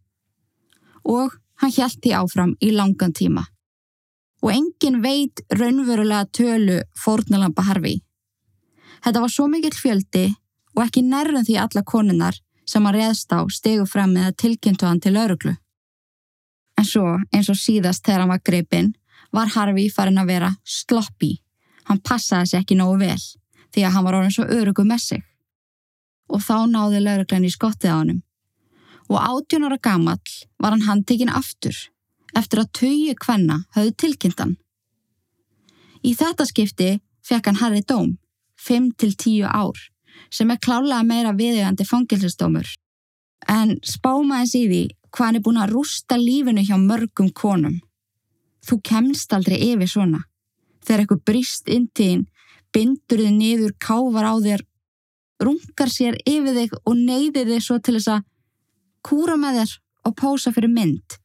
[1.06, 3.46] Og hann hjælt því áfram í langan tíma.
[4.40, 7.98] Og engin veit raunverulega tölu fórnalampa harfi.
[9.04, 10.28] Þetta var svo mikill fjöldi
[10.76, 12.38] og ekki nærðum því alla konunnar
[12.70, 15.56] sem hann reðst á stegu fram með að tilkynntu hann til öruglu.
[16.80, 18.94] En svo, eins og síðast þegar hann var greipinn,
[19.36, 21.34] var Harfi farin að vera sloppy.
[21.90, 23.20] Hann passaði sér ekki nógu vel
[23.74, 25.24] því að hann var orðin svo örugu með sig.
[26.30, 28.22] Og þá náði lauruglan í skottið á hannum.
[29.10, 31.76] Og átjónara gamall var hann handtekinn aftur
[32.38, 34.58] eftir að tögi kvenna höfðu tilkynntan.
[36.06, 36.90] Í þetta skipti
[37.26, 38.18] fekk hann Harry dóm,
[38.60, 39.78] 5-10 ár,
[40.32, 42.68] sem er klálega meira viðjögandi fangilsistómur.
[43.48, 47.80] En spámaðins í því hvað hann er búin að rústa lífinu hjá mörgum konum.
[48.66, 50.24] Þú kemst aldrei yfir svona.
[50.86, 52.26] Þegar eitthvað brist inn þín,
[52.74, 54.66] bindur þið niður, kávar á þér,
[55.44, 58.28] rungar sér yfir þig og neyðir þig svo til þess að
[59.06, 59.76] kúra með þér
[60.10, 61.18] og pósa fyrir mynd.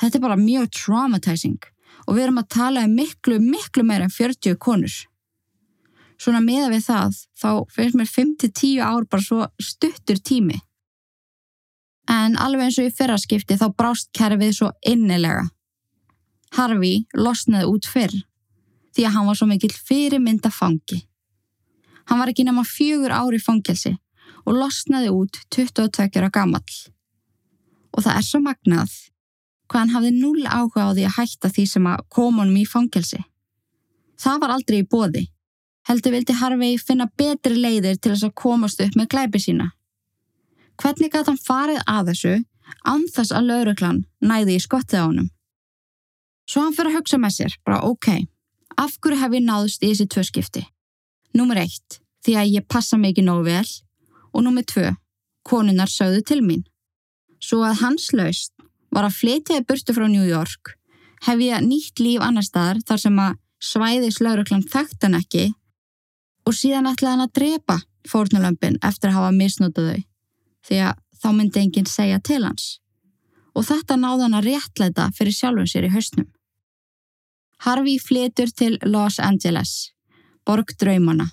[0.00, 1.58] Þetta er bara mjög traumatizing
[2.06, 4.94] og við erum að tala um miklu, miklu meira en 40 konur.
[6.20, 10.60] Svona meða við það, þá finnst mér 5-10 ár bara svo stuttur tími.
[12.08, 15.48] En alveg eins og í fyrraskipti þá brást kerfið svo innilega.
[16.56, 18.14] Harfi losnaði út fyrr
[18.96, 21.02] því að hann var svo mikill fyrirmynda fangi.
[22.06, 23.96] Hann var ekki nema fjögur ári fangelsi
[24.46, 26.78] og losnaði út 22 ára gamall.
[27.92, 28.94] Og það er svo magnað
[29.66, 32.66] hvað hann hafði null áhuga á því að hætta því sem að koma honum í
[32.68, 33.22] fangelsi.
[34.20, 35.24] Það var aldrei í bóði.
[35.86, 39.70] Heldur vildi Harfi finna betri leiðir til þess að komast upp með glæpi sína.
[40.76, 42.34] Hvernig gæti hann farið að þessu
[42.90, 45.28] anþess að lauruglan næði í skottið á honum?
[46.46, 48.08] Svo hann fyrir að hugsa með sér, bara ok,
[48.78, 50.62] af hverju hef ég náðust í þessi tvö skipti?
[51.38, 53.70] Númer eitt, því að ég passa mig ekki nógu vel
[54.32, 54.92] og númer tvö,
[55.46, 56.62] konunnar sögðu til mín.
[57.42, 58.52] Svo að hans laust
[58.96, 60.72] var að flytjaði burtu frá New York,
[61.26, 65.46] hef ég nýtt líf annar staðar þar sem að svæðis lauruglan þekkt hann ekki
[66.46, 70.02] og síðan ætlaði hann að drepa fórnulömpin eftir að hafa misnótað þau
[70.66, 72.66] því að þá myndi enginn segja til hans.
[73.56, 76.28] Og þetta náði hann að réttleita fyrir sjálfum sér í hausnum.
[77.64, 79.92] Harvey flytur til Los Angeles,
[80.44, 81.30] borg draumana.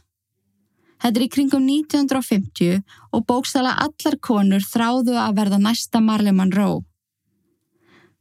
[1.04, 2.80] Þetta er í kringum 1950
[3.12, 6.86] og bókstala allar konur þráðu að verða næsta Marley Monroe.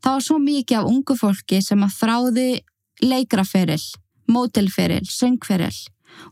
[0.02, 2.46] Það var svo mikið af ungu fólki sem að þráði
[3.02, 3.82] leikraferil,
[4.30, 5.74] mótelferil, söngferil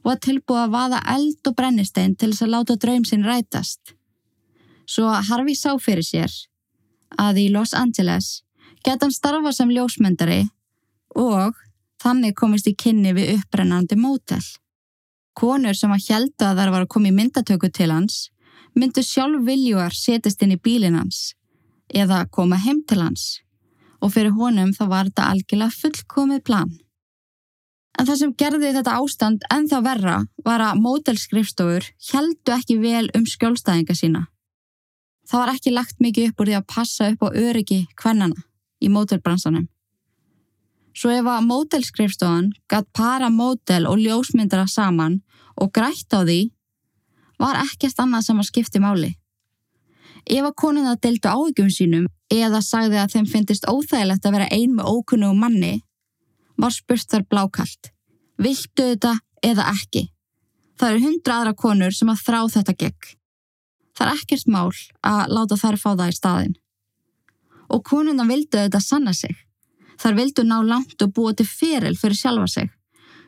[0.02, 3.94] og að tilbúa að vaða eld og brennistein til þess að láta draum sinn rætast.
[4.90, 6.34] Svo Harvey sá fyrir sér
[7.18, 8.42] að í Los Angeles
[8.84, 10.42] geta hann starfa sem ljósmyndari
[11.16, 11.54] og
[12.02, 14.42] þannig komist í kynni við upprennandi mótel.
[15.38, 18.26] Konur sem að hjælta að þar var að koma í myndatöku til hans
[18.74, 21.36] myndu sjálf viljuar setjast inn í bílin hans
[21.94, 23.40] eða koma heim til hans
[24.00, 26.70] og fyrir honum þá var þetta algjörlega fullkomið plan.
[27.98, 33.08] En það sem gerði þetta ástand en þá verra var að mótelskrifstofur heldu ekki vel
[33.16, 34.22] um skjólstæðinga sína.
[35.28, 38.46] Það var ekki lagt mikið upp úr því að passa upp á öryggi hvernana
[38.80, 39.66] í mótelbransanum.
[40.96, 45.20] Svo ef að mótelskrifstofan gætt para mótel og ljósmyndara saman
[45.60, 46.50] og grætt á því,
[47.40, 49.12] var ekkert annað sem að skipti máli.
[50.28, 54.74] Ef að konuna deltu áhyggjum sínum eða sagði að þeim finnist óþægilegt að vera ein
[54.76, 55.80] með ókunnu manni,
[56.60, 57.90] var spurt þar blákallt.
[58.40, 60.06] Viltu þetta eða ekki?
[60.80, 63.14] Það eru hundra aðra konur sem að þrá þetta gegn.
[63.96, 64.70] Það er ekkert mál
[65.04, 66.54] að láta þær fá það í staðin.
[67.70, 69.34] Og konuna vildu þetta sanna sig.
[70.00, 72.70] Þar vildu ná langt og búa til feril fyrir sjálfa sig,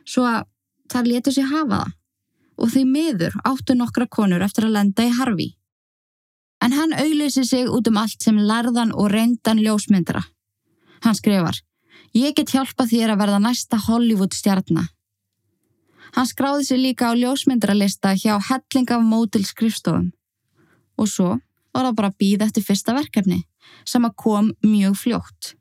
[0.09, 0.47] svo að
[0.89, 1.91] þar letu sig hafa það.
[2.57, 5.47] Og því miður áttu nokkra konur eftir að lenda í harfi.
[6.63, 10.23] En hann auðlýsi sig út um allt sem lærðan og reyndan ljósmyndara.
[11.03, 11.57] Hann skrifar,
[12.15, 14.87] ég get hjálpa þér að verða næsta Hollywood stjarnar.
[16.13, 20.11] Hann skráði sig líka á ljósmyndralista hjá helling af mótil skrifstofum
[20.93, 21.29] og svo
[21.73, 23.39] var það bara að býða eftir fyrsta verkefni
[23.89, 25.53] sem að kom mjög fljótt.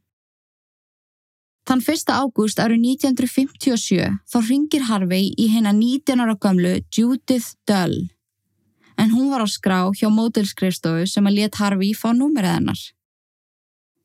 [1.69, 2.11] Þann 1.
[2.11, 8.11] ágúst árið 1957 þá ringir Harvey í hennar 19 ára gamlu Judith Dull
[9.12, 12.81] en hún var á skrá hjá mótilskrifstofu sem að let Harvey fá númerið hennar.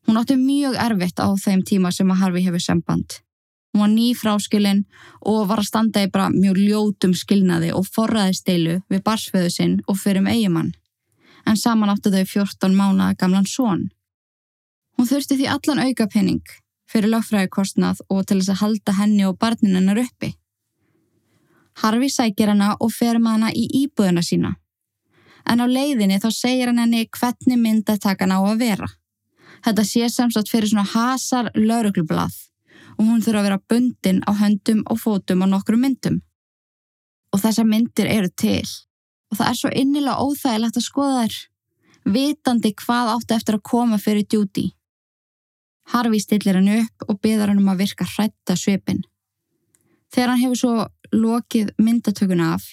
[0.08, 3.22] Hún átti mjög erfitt á þeim tíma sem að Harvey hefur samband.
[3.72, 4.84] Hún var ný fráskilin
[5.22, 9.80] og var að standa í bara mjög ljótum skilnaði og forraði steilu við barsföðu sinn
[9.88, 10.74] og fyrir um eigimann.
[11.48, 13.90] En saman áttu þau 14 mánuða gamlan són.
[14.98, 16.44] Hún þurfti því allan auka penning
[16.92, 20.36] fyrir lögfræðikostnað og til þess að halda henni og barninu hennar uppi.
[21.84, 24.56] Harfi sækir hana og fer með hana í íbúðuna sína.
[25.48, 28.90] En á leiðinni þá segir hann henni hvernig myndataka ná að vera.
[29.66, 32.36] Þetta sé samsagt fyrir svona hasar lauruglublað
[32.98, 36.22] og hún þurfa að vera bundin á höndum og fótum á nokkru myndum.
[37.34, 38.66] Og þessar myndir eru til
[39.28, 41.38] og það er svo innilega óþægilegt að skoða þær,
[42.16, 44.70] vitandi hvað átti eftir að koma fyrir djúti.
[45.92, 49.04] Harfi stillir hann upp og byðar hann um að virka hrætta svipin.
[50.12, 52.64] Þegar hann hefur svo lokið myndatökuna af,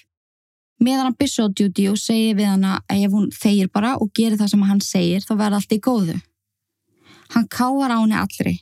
[0.85, 4.13] meðan hann byrsa á djúti og segir við hann að ef hún þeir bara og
[4.17, 6.17] gerir það sem hann segir þá verða allt í góðu.
[7.35, 8.55] Hann káar á henni allri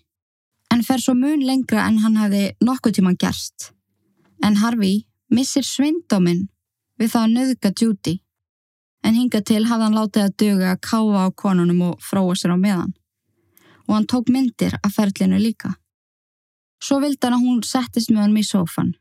[0.73, 3.73] en fer svo mun lengra en hann hafi nokkuð tíman gerst.
[4.43, 6.47] En Harvey missir svindóminn
[7.01, 8.15] við það að nöðga Judy,
[9.03, 12.55] en hinga til hafði hann látið að döga að káfa á konunum og fróa sér
[12.55, 12.93] á meðan.
[13.89, 15.75] Og hann tók myndir af ferlinu líka.
[16.83, 18.93] Svo vildi hann að hún settist með hann í sófan.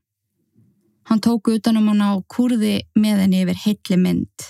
[1.11, 4.43] Hann tók utanum hann á kurði með henni yfir heitli mynd.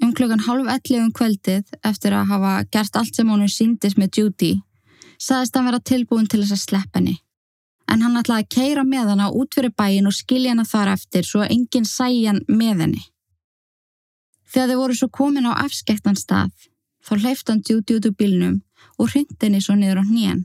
[0.00, 4.16] Um klukkan halv ellið um kveldið eftir að hafa gert allt sem honum síndist með
[4.16, 4.54] Judy
[5.20, 7.18] saðist hann vera tilbúin til þess að slepp henni.
[7.84, 11.28] En hann ætlaði að keira með hana út fyrir bæin og skilja hana þar eftir
[11.28, 13.04] svo að enginn sæja hann með henni.
[14.48, 16.56] Þegar þau voru svo komin á afskektan stað,
[17.04, 18.56] þá hleyfti hann djúti út úr bílnum
[18.96, 20.42] og hryndi henni svo niður á hnén.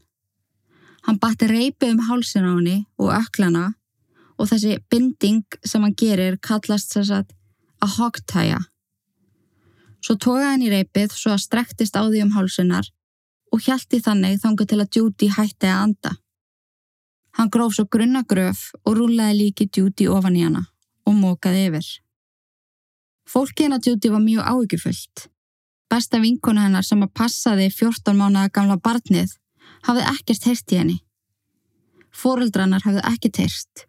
[1.07, 3.69] Hann bætti reypi um hálsin á henni og öklana
[4.37, 7.33] og þessi binding sem hann gerir kallast þess að
[7.83, 8.59] að hogtæja.
[10.03, 12.89] Svo tóða hann í reypið svo að strektist á því um hálsinnar
[13.53, 16.11] og hjælti þannig þanga til að Judy hætti að anda.
[17.35, 20.65] Hann gróf svo grunna gröf og rúlaði líki Judy ofan í hana
[21.05, 21.87] og mókaði yfir.
[23.25, 25.25] Fólki hennar Judy var mjög áhyggjufullt.
[25.89, 29.35] Besta vinkona hennar sem að passaði 14 mánuða gamla barnið
[29.87, 30.97] hafði ekkert heyrst í henni.
[32.15, 33.85] Fóreldrarnar hafði ekkert heyrst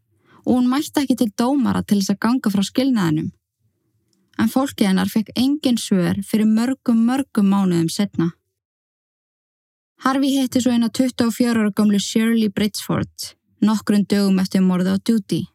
[0.47, 3.33] og hún mætti ekki til dómara til þess að ganga frá skilnaðinum.
[4.39, 8.31] En fólki hennar fekk engin svör fyrir mörgum mörgum mánuðum setna.
[10.05, 13.33] Harfi hitti svo eina 24 ára gamlu Shirley Bridgeford
[13.65, 15.47] nokkrun dögum eftir morðu á Duty.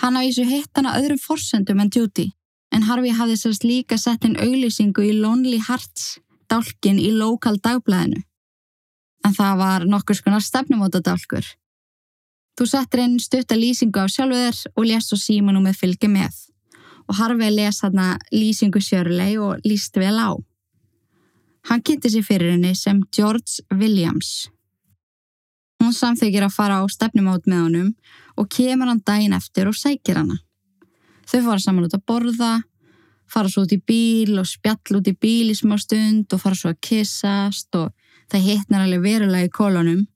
[0.00, 2.30] Hann hafði svo hitt hana öðrum forsendum en Duty
[2.72, 6.16] en Harfi hafði sérst líka sett inn auglýsingu í Lonely Hearts
[6.48, 8.22] dálkin í lokal dagblæðinu.
[9.22, 11.44] En það var nokkur skonar stefnumóta dálkur.
[12.58, 16.40] Þú settir inn stutta lýsingu á sjálfuður og lést svo símanum með fylgi með
[17.08, 18.00] og Harfi les hann
[18.32, 20.30] lýsingu Shirley og líst vel á.
[21.68, 24.48] Hann kynnti sér fyrir henni sem George Williams.
[25.82, 27.90] Hún samþykir að fara á stefnumót með honum
[28.38, 30.38] og kemur hann daginn eftir og sækir hana.
[31.26, 32.52] Þau fara saman út að borða,
[33.30, 36.58] fara svo út í bíl og spjall út í bíl í smá stund og fara
[36.58, 37.92] svo að kissast og
[38.30, 40.06] það hittnar alveg verulega í kolonum.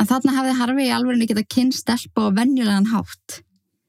[0.00, 3.40] En þarna hafði Harfi í alverðinni getað kynst stelpa og venjulegan hátt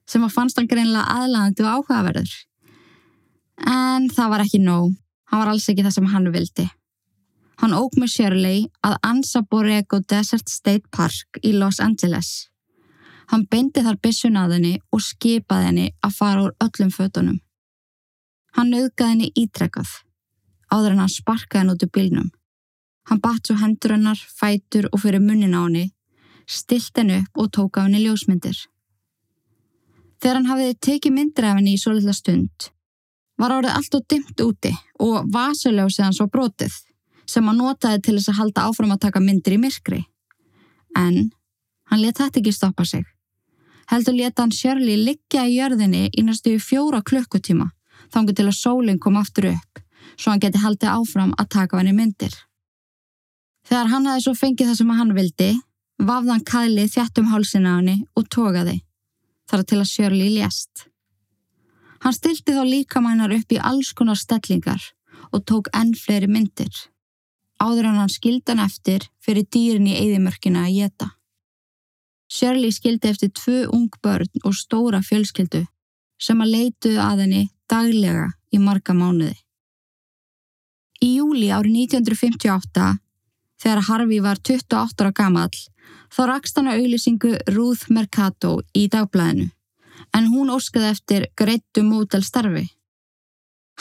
[0.05, 2.33] sem að fannst hann greinlega aðlæðandi og áhugaverður.
[3.65, 4.91] En það var ekki nóg.
[5.31, 6.65] Hann var alls ekki það sem hann vildi.
[7.61, 12.49] Hann óg með Shirley að Ansa Borrego Desert State Park í Los Angeles.
[13.31, 17.39] Hann beindi þar bissun að henni og skipaði henni að fara úr öllum fötunum.
[18.55, 19.89] Hann auðgaði henni ítrekkað,
[20.69, 22.29] áður en hann sparkaði henni út úr bílnum.
[23.09, 25.89] Hann batt svo hendur hennar, fætur og fyrir munnin á henni,
[26.47, 28.57] stilt henni upp og tók af henni ljósmyndir.
[30.21, 32.69] Þegar hann hafiði tekið myndir af henni í svo litla stund,
[33.37, 34.71] var árið allt og dimt úti
[35.03, 36.75] og vasuljósið hans var brotið
[37.29, 40.03] sem hann notaði til þess að halda áfram að taka myndir í myrkri.
[40.95, 41.31] En
[41.91, 43.03] hann let þetta ekki stoppa sig.
[43.91, 47.71] Heldur leta hann Shirley liggja í jörðinni í næstu fjóra klukkutíma
[48.13, 49.85] þangu til að sólinn kom aftur upp
[50.17, 52.33] svo hann geti haldið áfram að taka henni myndir.
[53.65, 55.49] Þegar hann hafi svo fengið það sem hann vildi,
[56.01, 58.81] vafði hann kælið þjættum hálsina á henni og tókaði
[59.49, 60.87] þar til að Shirley lést.
[62.03, 64.81] Hann stilti þá líkamænar upp í alls konar stellingar
[65.31, 66.73] og tók enn fleiri myndir.
[67.61, 71.07] Áður hann skildan eftir fyrir dýrin í eigðimörkina að geta.
[72.27, 75.63] Shirley skildi eftir tvö ung börn og stóra fjölskyldu
[76.21, 79.37] sem að leituðu að henni daglega í marga mánuði.
[81.03, 82.85] Í júli árið 1958,
[83.61, 85.57] þegar Harvey var 28 ára gamall,
[86.13, 89.51] þá rakst hann á auðlýsingu Ruth Mercado í dagblæðinu
[90.15, 92.67] en hún óskaði eftir greittu mótel starfi.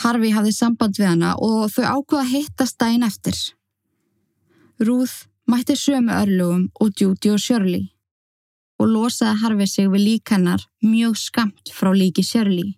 [0.02, 3.36] Harfi hafði samband við hana og þau ákvaða hittast daginn eftir.
[4.82, 7.90] Ruth mætti sömu örlugum og Judy og Shirley.
[8.78, 12.74] og losaði Harvey sig við líkennar mjög skamt frá líki Shirley.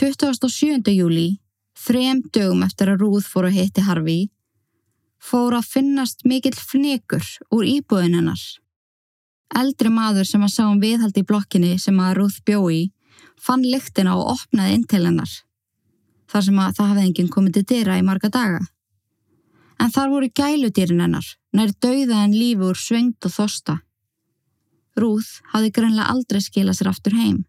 [0.00, 0.80] 27.
[0.96, 1.38] júli,
[1.76, 4.30] þrem dögum eftir að Ruth fór að hitti Harvey,
[5.22, 8.42] fór að finnast mikill fnikur úr íbúðin hennar.
[9.52, 12.90] Eldri maður sem að sá um viðhald í blokkinni sem að Ruth bjói
[13.42, 15.32] fann lyktina og opnaði inn til hennar.
[16.32, 18.60] Þar sem að það hafði enginn komið til dyra í marga daga.
[19.82, 23.78] En þar voru gæludýrin hennar, nær dauða en lífi úr svengt og þosta.
[24.96, 27.42] Ruth hafði grönlega aldrei skilað sér aftur heim.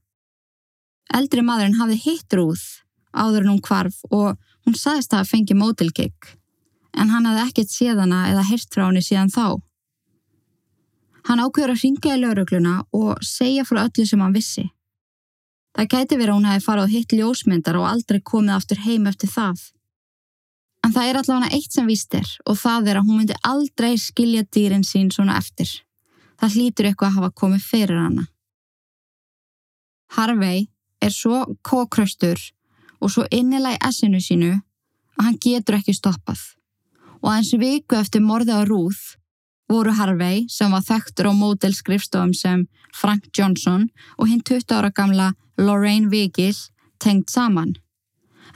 [1.14, 6.34] Eldri maðurinn hafði hitt Ruth áður en hún kvarf og hún sagðist að fengi mótilgegg,
[6.98, 9.46] en hann hafði ekkert séðana eða hirt frá henni síðan þá.
[11.28, 14.66] Hann ákveður að ringa í laurugluna og segja frá öllu sem hann vissi.
[15.74, 19.08] Það gæti verið að hún hefði farið á hitt ljósmyndar og aldrei komið aftur heim
[19.10, 19.64] eftir það.
[20.84, 23.94] En það er allavega eitt sem víst er og það er að hún myndi aldrei
[23.98, 25.72] skilja dýrin sín svona eftir.
[26.38, 28.26] Það hlýtur eitthvað að hafa komið fyrir hana.
[30.14, 30.68] Harvey
[31.02, 32.38] er svo kókraustur
[33.00, 36.42] og svo innilega í essinu sínu að hann getur ekki stoppað.
[37.24, 39.16] Og aðeins viku eftir morði á Ruth
[39.72, 45.32] voru Harvey sem var þekktur á módelskrifstofum sem Frank Johnson og hinn 20 ára gamla
[45.58, 46.56] Lorraine Vigil
[47.00, 47.74] tengt saman.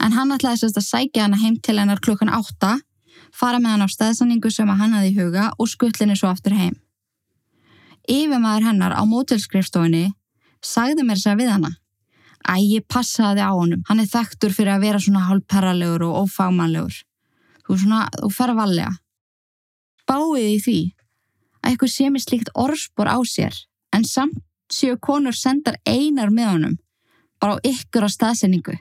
[0.03, 2.75] En hann ætlaði sérst að sækja hana heim til hennar klukkan 8,
[3.33, 6.75] fara með hann á stæðsanningu sem hann hafði í huga og skuttlinni svo aftur heim.
[8.07, 10.11] Yfirmaður hennar á módelskrifstofinni
[10.63, 11.73] sagði mér sér við hana
[12.47, 13.81] Æ, ég passaði á honum.
[13.89, 17.01] Hann er þekktur fyrir að vera svona hálfperralegur og ófagmannlegur.
[17.67, 17.77] Þú,
[18.21, 18.93] þú fer að vallega.
[20.07, 20.79] Báðið í því
[21.61, 23.55] að eitthvað sé mér slíkt orðspor á sér
[23.95, 24.39] en samt
[24.71, 26.77] séu konur sendar einar með honum
[27.41, 28.77] bara á ykkur á staðsendingu.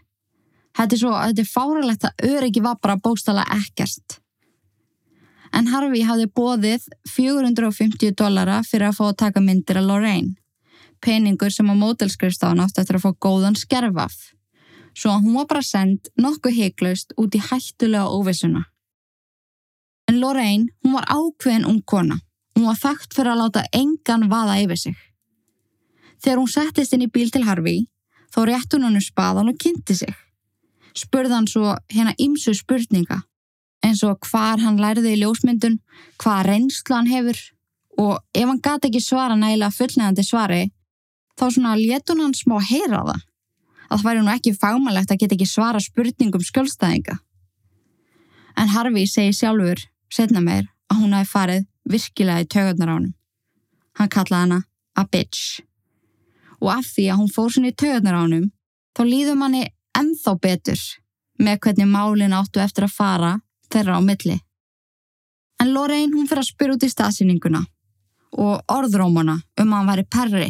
[0.76, 4.20] Þetta er svo að þetta er fáralegt að öryggi var bara bóstala ekkert.
[5.57, 10.37] En Harfi hafði bóðið 450 dollara fyrir að fá að taka myndir af Lorraine
[11.03, 14.16] peningur sem að mótelskrifstafan átt eftir að fá góðan skerfaf.
[14.97, 18.64] Svo að hún var bara sendt nokkuð heiklaust út í hættulega óvissuna.
[20.07, 22.20] En Lorraine, hún var ákveðin ung kona.
[22.54, 24.96] Hún var þakkt fyrir að láta engan vaða yfir sig.
[26.22, 27.88] Þegar hún settist inn í bíl til Harfi,
[28.32, 30.14] þá rétt hún hannu spaðan og kynnti sig.
[30.96, 33.20] Spurði hann svo hérna ymsu spurninga,
[33.84, 35.80] eins og hvar hann læriði í ljósmyndun,
[36.22, 37.42] hvað reynslu hann hefur
[37.96, 40.62] og ef hann gati ekki svara nægilega fullnægandi svari,
[41.36, 43.22] þá svona létun hann smá heyra það.
[43.86, 47.18] Að það væri nú ekki fagmælegt að geta ekki svara spurningum skjólstæðinga.
[48.57, 49.80] En Harfi segi sjálfur,
[50.16, 53.08] setna meir, að hún hafi farið virkilega í tögurnar á hann.
[53.98, 54.60] Hann kallaði hana
[54.96, 55.62] a bitch.
[56.60, 58.50] Og af því að hún fór svona í tögurnar á hann,
[58.96, 59.58] þá líðum hann
[59.96, 60.82] ennþá betur
[61.40, 63.32] með hvernig málin áttu eftir að fara
[63.72, 64.38] þeirra á milli.
[65.60, 67.62] En Lorraine hún fyrir að spyrja út í staðsyninguna
[68.36, 70.48] og orðrómana um að hann væri perri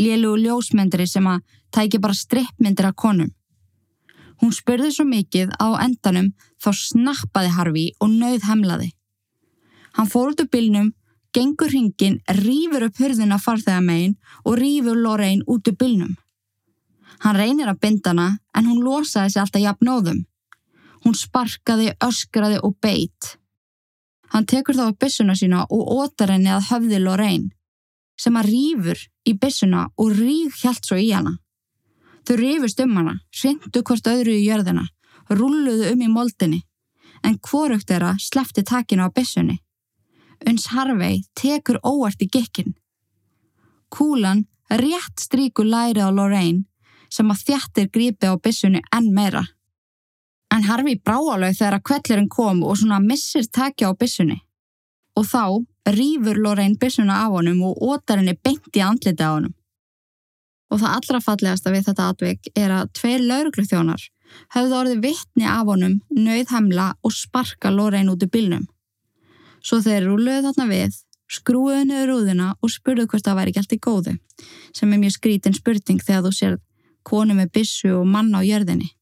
[0.00, 1.42] lélugu ljósmyndri sem að
[1.72, 3.32] tæki bara strippmyndir af konum.
[4.40, 8.90] Hún spurði svo mikið á endanum þá snappaði Harfi og nauð hemlaði.
[9.96, 10.92] Hann fór út úr bylnum,
[11.32, 16.14] gengur hringin, rýfur upp hurðina farþegamegin og rýfur Lorraine út úr bylnum.
[17.24, 20.22] Hann reynir að bindana en hún losaði sig alltaf jafnóðum.
[21.04, 23.36] Hún sparkaði, öskraði og beitt.
[24.32, 27.52] Hann tekur þá upp byssuna sína og ótar henni að höfði Lorraine
[28.20, 31.36] sem að rýfur í byssuna og ríð hjælt svo í hana.
[32.26, 34.86] Þau rýfust um hana, svindu hvort öðru í jörðina,
[35.30, 36.62] rulluðu um í moldinni,
[37.22, 39.60] en hvorugt þeirra slefti takinu á byssunni.
[40.46, 42.74] Uns Harvey tekur óvart í gikkin.
[43.88, 46.66] Kúlan rétt stríkur lærið á Lorraine
[47.12, 49.44] sem að þjættir grípi á byssunni enn meira.
[50.52, 54.40] En Harvey bráalög þegar að kvellurinn kom og svona missir takja á byssunni.
[55.16, 55.44] Og þá
[55.96, 59.54] rýfur Lorraine byssuna af honum og ótar henni beint í andliti á honum.
[60.70, 64.08] Og það allra fallegasta við þetta atvik er að tveir laurugluþjónar
[64.54, 68.66] höfðu orðið vittni af honum, nauðhemla og sparka Lorraine út í bylnum.
[69.66, 73.74] Svo þeir rúluðu þarna við, skrúuðu niður rúðina og spurðu hvort það væri ekki allt
[73.74, 74.12] í góðu,
[74.76, 76.54] sem er mjög skrítin spurning þegar þú sér
[77.06, 78.92] konu með bissu og mann á jörðinni.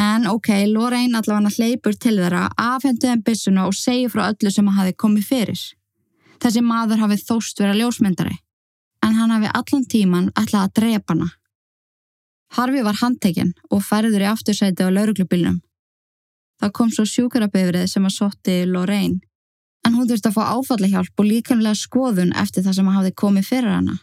[0.00, 4.68] En ok, Lorraine allavega hleypur til þeirra, afhenduði henn bissuna og segi frá öllu sem
[4.76, 5.64] hafi komið fyrir.
[6.40, 8.36] Þessi maður hafi þóst vera ljósmyndari,
[9.04, 11.32] en hann hafi allan tíman ætlað að drepa hana.
[12.56, 15.60] Harfi var handtekinn og færður í aftursæti á lauruglubilnum.
[16.60, 19.20] Það kom svo sjúkarabifrið sem að sotti Lorraine,
[19.86, 23.74] en hún þurfti að fá áfallahjálp og líkanlega skoðun eftir það sem hafi komið fyrir
[23.74, 23.96] hana.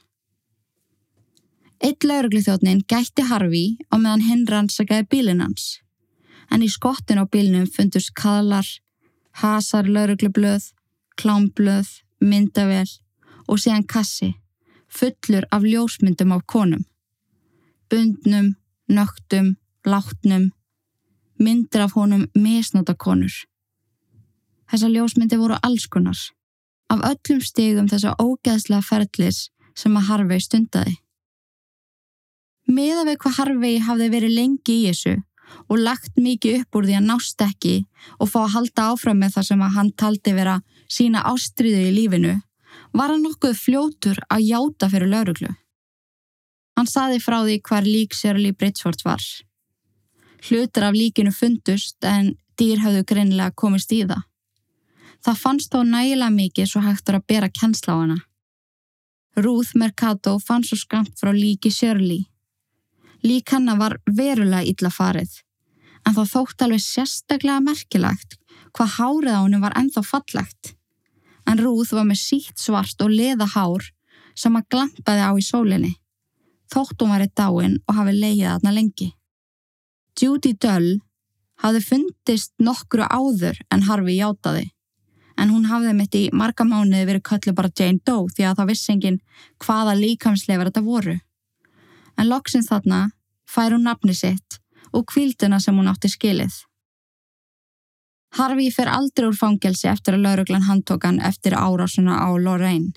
[1.83, 5.77] Eitt laurugluþjóðnin gætti Harfi á meðan hinn rannsakaði bílinn hans,
[6.49, 8.65] en í skottin á bílnum fundust kaðlar,
[9.43, 10.71] hasar lauruglublöð,
[11.21, 12.89] klámblöð myndavel
[13.45, 14.33] og síðan kassi
[14.87, 16.85] fullur af ljósmyndum af konum.
[17.89, 18.55] Bundnum,
[18.87, 19.55] nögtum,
[19.85, 20.51] látnum,
[21.39, 23.33] myndir af honum misnóta konur.
[24.67, 26.19] Þessar ljósmyndi voru allskunnar,
[26.91, 29.47] af öllum stigum þessa ógeðslega ferðlis
[29.77, 30.97] sem að Harvey stundaði.
[32.67, 35.15] Miða við hvað Harvey hafði verið lengi í þessu
[35.71, 37.75] og lagt mikið upp úr því að nást ekki
[38.19, 40.57] og fá að halda áfram með það sem að hann taldi vera
[40.91, 42.35] sína ástriðu í lífinu,
[42.91, 45.53] var hann nokkuð fljótur að játa fyrir lauruglu.
[46.77, 49.23] Hann saði frá því hvar lík Sörli Britsford var.
[50.47, 54.21] Hlutur af líkinu fundust en dýr hafðu greinilega komist í það.
[55.27, 58.15] Það fannst þó nægilega mikið svo hægtur að bera kennsla á hana.
[59.43, 62.21] Ruth Mercado fann svo skamt frá líki Sörli.
[63.27, 65.33] Lík hanna var verulega illa farið,
[66.07, 68.37] en þá þótt alveg sérstaklega merkilagt
[68.71, 70.71] hvað hárið á hennu var enþá fallegt.
[71.43, 73.83] En Ruth var með sítt svart og leða hár
[74.31, 75.91] sem að glampaði á í sólinni.
[76.71, 79.11] Þótt hún var í dáin og hafi leiðið aðna lengi.
[80.15, 81.01] Judy Dull
[81.59, 84.69] hafði fundist nokkru áður en Harvey játaði
[85.37, 88.71] en hún hafði mitt í marga mánuði verið köllu bara Jane Doe því að það
[88.71, 89.19] vissi engin
[89.63, 91.17] hvaða líkamsleifar þetta voru.
[92.17, 93.03] En loksins þarna
[93.47, 94.59] fær hún nafni sitt
[94.93, 96.53] og kvilduna sem hún átti skilið.
[98.37, 102.93] Harvey fer aldrei úr fangelsi eftir að lauruglan handtókan eftir árásuna á Lorraine.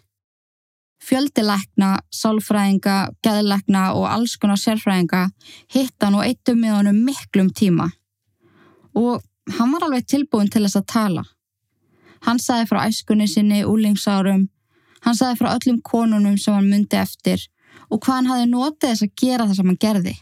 [1.00, 5.30] Fjöldilegna, sálfræðinga, geðlegna og alls konar sérfræðinga
[5.72, 7.88] hitt hann og eittum með honum miklum tíma.
[8.92, 9.22] Og
[9.56, 11.24] hann var alveg tilbúin til þess að tala.
[12.26, 14.48] Hann saði frá æskunni sinni, úlingsárum,
[15.04, 17.46] hann saði frá öllum konunum sem hann myndi eftir
[17.90, 20.16] og hvað hann hafi notið þess að gera það sem hann gerði.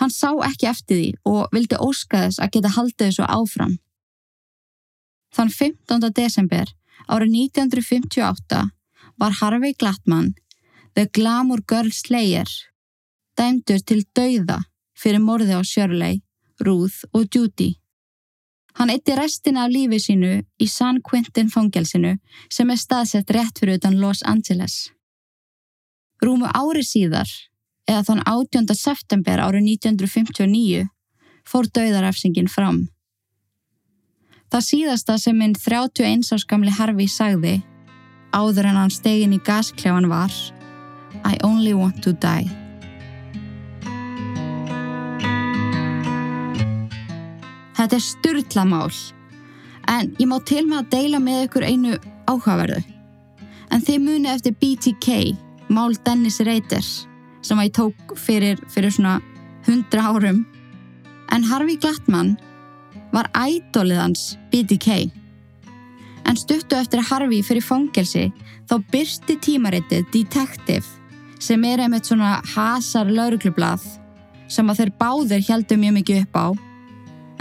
[0.00, 3.74] Hann sá ekki eftir því og vildi óska þess að geta haldið þessu áfram.
[5.32, 6.12] Þann 15.
[6.16, 6.72] desember
[7.08, 8.62] árið 1958
[9.20, 10.34] var Harvey Glattmann,
[10.94, 12.48] The Glamour Girl Slayer,
[13.36, 14.60] dæmdur til dauða
[14.98, 16.20] fyrir morði á Shirley,
[16.60, 17.72] Ruth og Judy.
[18.78, 22.14] Hann eitti restina af lífi sínu í San Quentin fangelsinu
[22.52, 24.90] sem er staðsett rétt fyrir utan Los Angeles.
[26.22, 27.28] Rúmu ári síðar,
[27.90, 28.74] eða þann 18.
[28.78, 30.86] september árið 1959,
[31.44, 32.86] fór dauðarafsingin fram.
[34.52, 37.58] Það síðasta sem minn 31 áskamli Harvey sagði,
[38.32, 40.32] áður en hann stegin í gaskljáan var
[41.24, 42.61] I only want to die.
[47.82, 48.92] Þetta er styrlamál,
[49.90, 51.96] en ég má til með að deila með ykkur einu
[52.30, 52.78] áhugaverðu.
[53.74, 55.16] En þið muni eftir BTK,
[55.66, 56.86] mál Dennis Reiter,
[57.42, 59.16] sem að ég tók fyrir, fyrir svona
[59.66, 60.44] hundra árum.
[61.34, 62.36] En Harvey Glattmann
[63.10, 65.10] var ædolið hans BTK.
[66.22, 68.28] En stuttu eftir Harvey fyrir fangelsi
[68.70, 70.86] þá byrsti tímaritið Detective
[71.42, 73.82] sem er einmitt svona hasar lauruglublað
[74.46, 76.46] sem að þeir báðir heldur mjög mikið upp á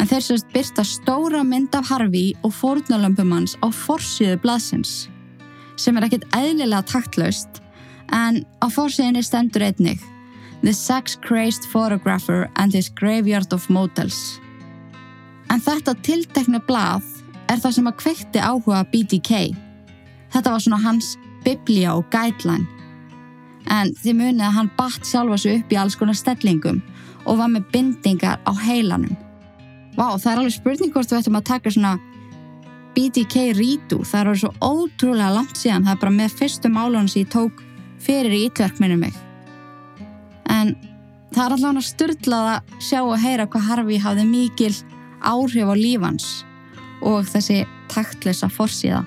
[0.02, 5.08] en þeir sérst byrsta stóra mynd af Harvey og fórnalömpum hans á forsíðu blaðsins
[5.80, 7.62] sem er ekkit eðlilega taktlaust
[8.12, 10.02] en á forsíðinni stendur einnig
[10.62, 14.42] The Sex-Crazed Photographer and His Graveyard of Motels
[15.52, 17.04] En þetta tiltekna blað
[17.52, 19.40] er það sem að kvekti áhuga BDK.
[20.32, 22.68] Þetta var svona hans biblía og guideline.
[23.68, 26.80] En þið munið að hann batt sjálfa sig upp í alls konar stellingum
[27.26, 29.12] og var með bindingar á heilanum.
[29.98, 31.98] Vá, það er alveg spurning hvort við ættum að taka svona
[32.96, 34.00] BDK rítu.
[34.08, 35.86] Það er alveg svo ótrúlega langt síðan.
[35.88, 37.62] Það er bara með fyrstu málunum sem ég tók
[38.02, 39.16] fyrir í ytverkminu mig.
[40.52, 40.76] En
[41.32, 44.74] það er allavega styrlað að sjá og heyra hvað Harfi hafði mikil
[45.22, 46.30] áhrif á lífans
[47.06, 49.04] og þessi taktlösa forsíða.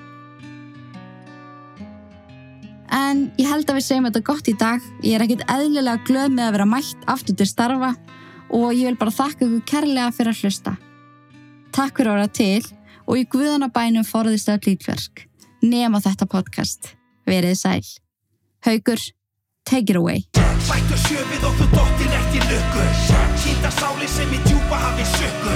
[2.95, 4.83] En ég held að við segjum þetta gott í dag.
[5.03, 7.95] Ég er ekkit eðlilega glöð með að vera mætt aftur til starfa
[8.55, 10.75] og ég vil bara þakka ykkur kærlega fyrir að hlusta.
[11.75, 12.63] Takk fyrir að vera til
[13.05, 15.25] og í Guðanabænum forðist öll lítverk.
[15.65, 16.95] Nefn á þetta podcast.
[17.27, 17.85] Verið sæl.
[18.65, 19.01] Haugur,
[19.65, 20.25] take it away.
[20.65, 22.83] Bættu sjöfið og þú dottir eftir lukku
[23.43, 25.55] Kýta sáli sem í djúpa hafi sökku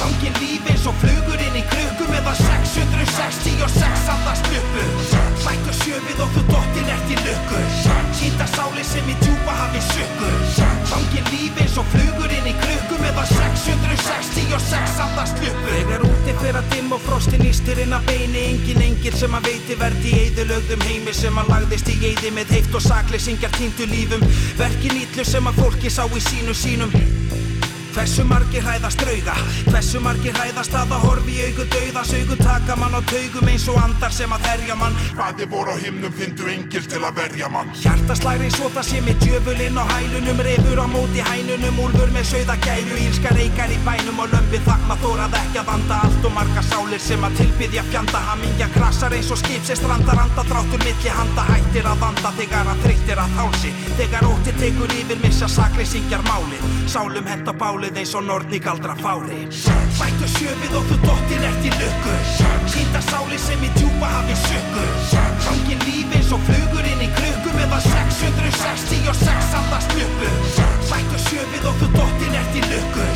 [0.00, 4.69] Gangin lífi eins og flugur inn í krukku Meðan 666 andast uppu Bættu
[17.40, 20.84] dimm og frostin ístir inn að beini Engin engil sem að veiti verði í eðulögðum
[20.86, 24.26] heimi Sem að lagðist í eði með heift og sakleysingjar týndu lífum.
[24.58, 26.90] Verkin ítlu sem að fólki sá í sínu sínum
[27.90, 29.32] Hversu margir hræðast drauga?
[29.66, 33.64] Hversu margir hræðast að að horfi í augu dauðas augu taka mann á taugum eins
[33.72, 34.98] og andar sem að herja mann.
[35.18, 37.72] Hvaði voru á himnum fyndu engil til að verja mann.
[37.80, 42.56] Hjartaslæri svo það sé með djöfulinn á hælunum Refur á móti hænunum, úlfur með sögða
[42.62, 46.64] gæru Ílska reykar í bænum og lömpi þakma þórað ekki að vanda Allt og marga
[46.70, 48.22] sálir sem að tilbyðja fjanda.
[48.30, 52.70] Hamingja krasar eins og skip sem strandar anda Dráttur milli handa hættir að vanda Þegar
[52.70, 53.74] að þreyttir að hálsi.
[53.98, 57.52] Þegar ótti tekur yfir missa sakri syngjar máli Sálum henda
[57.90, 59.46] bálið eins og nortni galdra fári.
[59.98, 62.14] Bættu sjöfið og þú dottir ert í lukku.
[62.70, 64.84] Sýnda sáli sem í djúpa hafi sökku
[65.46, 70.30] Hangin líf eins og flugur inn í krukku Meðan 666 andast luppu
[70.90, 73.06] Bættu sjöfið og þú dottir ert í lukku.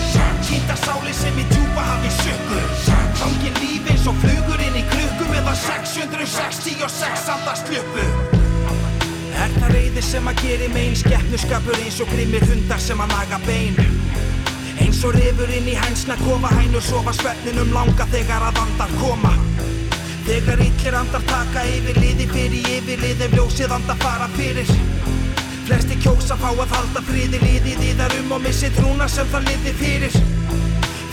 [0.42, 2.60] Sýnda sáli sem í djúpa hafi sökku
[3.22, 8.08] Hangin líf eins og flugur inn í krukku Meðan 666 andast luppu
[9.34, 13.42] Er það reyði sem að geri megin Skeppnuskapur eins og grimmir hundar sem að naga
[13.46, 13.78] bein
[14.82, 19.34] Eins og rifur inn í hænsna kofa hænur sofa svefninum langa þegar að andar koma.
[20.26, 24.70] Þegar illir andar taka yfir liði fyrir yfirlið ef ljósið andar fara fyrir.
[25.64, 29.52] Flesti kjósa fá að halda friði liðið í þar um og missi trúna sem það
[29.52, 30.22] liði fyrir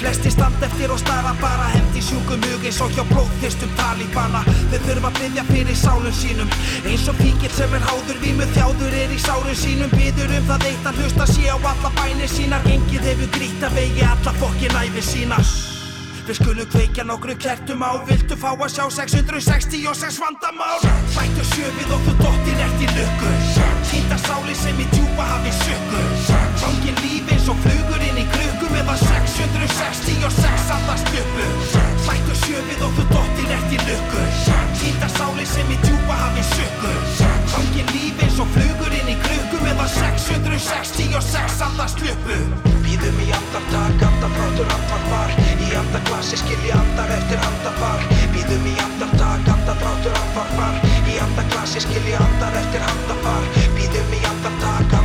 [0.01, 4.39] Flesti stand eftir og stara bara hendi sjúkum hug eins og hjá blóðþyrstum talíbana
[4.71, 6.55] Þau þurfa að byggja fyrir sálum sínum.
[6.89, 9.93] Eins og píkill sem er háður vímu þjáður er í sálum sínum.
[9.93, 12.65] Byður um það eitt að hlusta sé á alla bænir sínar.
[12.73, 15.37] Engið hefur grýtt að vegi alla fokkin æfi sína.
[16.25, 17.91] Við skulum kveikja nokkru kertum á.
[18.09, 20.81] Viltu fá að sjá 666 vandamál?
[21.13, 23.35] Bættu sjöfið og þú dottir ert í lukku.
[23.91, 26.01] Týnda sáli sem í djúpa hafi sökku
[26.61, 28.40] Fangin líf eins og flugur inn í krukku
[28.71, 31.47] Meðan 666 andast luppu
[32.07, 34.25] Bættu sjöfið og þú dottir í lukku
[34.79, 36.93] Týnda sáli sem í djúpa hafi sökku
[37.53, 42.39] Fangin líf eins og flugur inn í krukku Meðan 666 andast luppu
[42.81, 48.03] Býðum í andartak, andafrátur, andvarpar Í andaklassi skilji andar eftir handafar.
[48.33, 53.47] Býðum í andartak, andafrátur, andvarpar Í andaklassi skilji andar eftir handafar.
[53.77, 55.00] Býðum í andartak,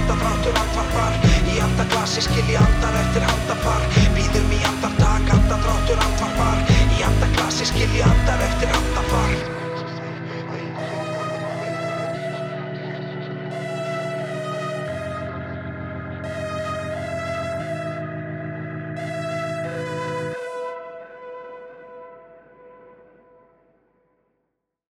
[1.56, 3.84] í andaglasi skilji andar eftir handapar.
[4.16, 6.64] Býðum í andartak, andadráttur andvarpar.
[6.92, 9.55] Í andaglasi skilji andar eftir handapar.